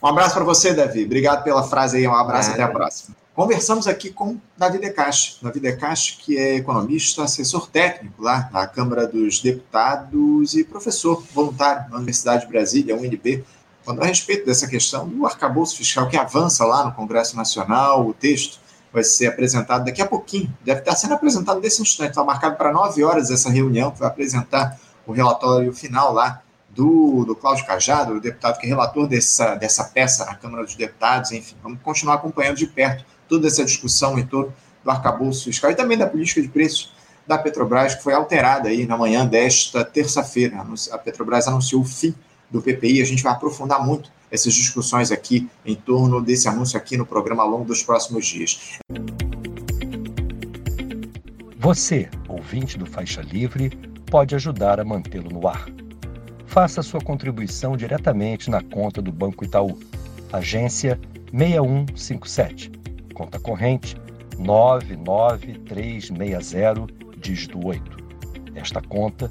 Um 0.00 0.06
abraço 0.06 0.36
para 0.36 0.44
você, 0.44 0.72
Davi. 0.72 1.04
Obrigado 1.04 1.42
pela 1.42 1.64
frase 1.64 1.96
aí. 1.96 2.06
Um 2.06 2.14
abraço 2.14 2.52
até 2.52 2.62
a 2.62 2.68
próxima. 2.68 3.16
Conversamos 3.34 3.88
aqui 3.88 4.12
com 4.12 4.38
Davi 4.56 4.78
Decache. 4.78 5.38
Davi 5.42 5.58
Decache, 5.58 6.18
que 6.18 6.38
é 6.38 6.54
economista, 6.54 7.24
assessor 7.24 7.68
técnico 7.68 8.22
lá 8.22 8.48
na 8.52 8.64
Câmara 8.68 9.04
dos 9.04 9.40
Deputados 9.40 10.54
e 10.54 10.62
professor 10.62 11.24
voluntário 11.34 11.90
na 11.90 11.96
Universidade 11.96 12.44
de 12.44 12.52
Brasília, 12.52 12.94
UNB, 12.94 13.42
quando 13.84 14.00
a 14.02 14.06
respeito 14.06 14.46
dessa 14.46 14.68
questão 14.68 15.08
do 15.08 15.26
arcabouço 15.26 15.76
fiscal 15.76 16.08
que 16.08 16.16
avança 16.16 16.64
lá 16.64 16.84
no 16.84 16.92
Congresso 16.92 17.36
Nacional, 17.36 18.06
o 18.06 18.14
texto 18.14 18.60
vai 18.92 19.02
ser 19.02 19.26
apresentado 19.26 19.84
daqui 19.84 20.02
a 20.02 20.06
pouquinho, 20.06 20.54
deve 20.62 20.80
estar 20.80 20.94
sendo 20.94 21.14
apresentado 21.14 21.60
nesse 21.60 21.80
instante, 21.80 22.10
está 22.10 22.22
marcado 22.22 22.56
para 22.56 22.72
nove 22.72 23.02
horas 23.02 23.30
essa 23.30 23.48
reunião, 23.50 23.90
que 23.90 23.98
vai 23.98 24.08
apresentar 24.08 24.78
o 25.06 25.12
relatório 25.12 25.72
final 25.72 26.12
lá 26.12 26.42
do, 26.68 27.24
do 27.24 27.34
Cláudio 27.34 27.66
Cajado, 27.66 28.14
o 28.14 28.20
deputado 28.20 28.58
que 28.58 28.66
é 28.66 28.68
relator 28.68 29.06
dessa, 29.06 29.54
dessa 29.54 29.84
peça 29.84 30.24
na 30.24 30.34
Câmara 30.34 30.64
dos 30.64 30.74
Deputados, 30.74 31.32
enfim, 31.32 31.56
vamos 31.62 31.78
continuar 31.82 32.14
acompanhando 32.14 32.56
de 32.56 32.66
perto 32.66 33.04
toda 33.28 33.46
essa 33.46 33.64
discussão 33.64 34.18
em 34.18 34.26
torno 34.26 34.52
do 34.84 34.90
arcabouço 34.90 35.44
fiscal 35.44 35.70
e 35.70 35.74
também 35.74 35.96
da 35.96 36.06
política 36.06 36.42
de 36.42 36.48
preços 36.48 36.92
da 37.26 37.38
Petrobras, 37.38 37.94
que 37.94 38.02
foi 38.02 38.14
alterada 38.14 38.68
aí 38.68 38.86
na 38.86 38.96
manhã 38.96 39.26
desta 39.26 39.84
terça-feira. 39.84 40.64
A 40.90 40.98
Petrobras 40.98 41.46
anunciou 41.46 41.82
o 41.82 41.84
fim 41.84 42.14
do 42.50 42.60
PPI, 42.60 43.00
a 43.00 43.06
gente 43.06 43.22
vai 43.22 43.32
aprofundar 43.32 43.84
muito 43.84 44.10
essas 44.32 44.54
discussões 44.54 45.12
aqui 45.12 45.48
em 45.64 45.76
torno 45.76 46.20
desse 46.20 46.48
anúncio 46.48 46.76
aqui 46.76 46.96
no 46.96 47.06
programa 47.06 47.44
ao 47.44 47.50
longo 47.50 47.64
dos 47.64 47.82
próximos 47.82 48.26
dias. 48.26 48.78
Você, 51.58 52.08
ouvinte 52.26 52.76
do 52.76 52.86
Faixa 52.86 53.20
Livre, 53.20 53.70
pode 54.06 54.34
ajudar 54.34 54.80
a 54.80 54.84
mantê-lo 54.84 55.30
no 55.30 55.46
ar. 55.46 55.68
Faça 56.46 56.82
sua 56.82 57.00
contribuição 57.00 57.76
diretamente 57.76 58.50
na 58.50 58.60
conta 58.60 59.00
do 59.00 59.12
Banco 59.12 59.44
Itaú, 59.44 59.78
agência 60.32 60.98
6157 61.32 62.82
conta 63.22 63.38
corrente 63.38 63.96
99360, 64.38 66.86
dígito 67.18 67.64
8. 67.64 67.96
Esta 68.54 68.80
conta 68.82 69.30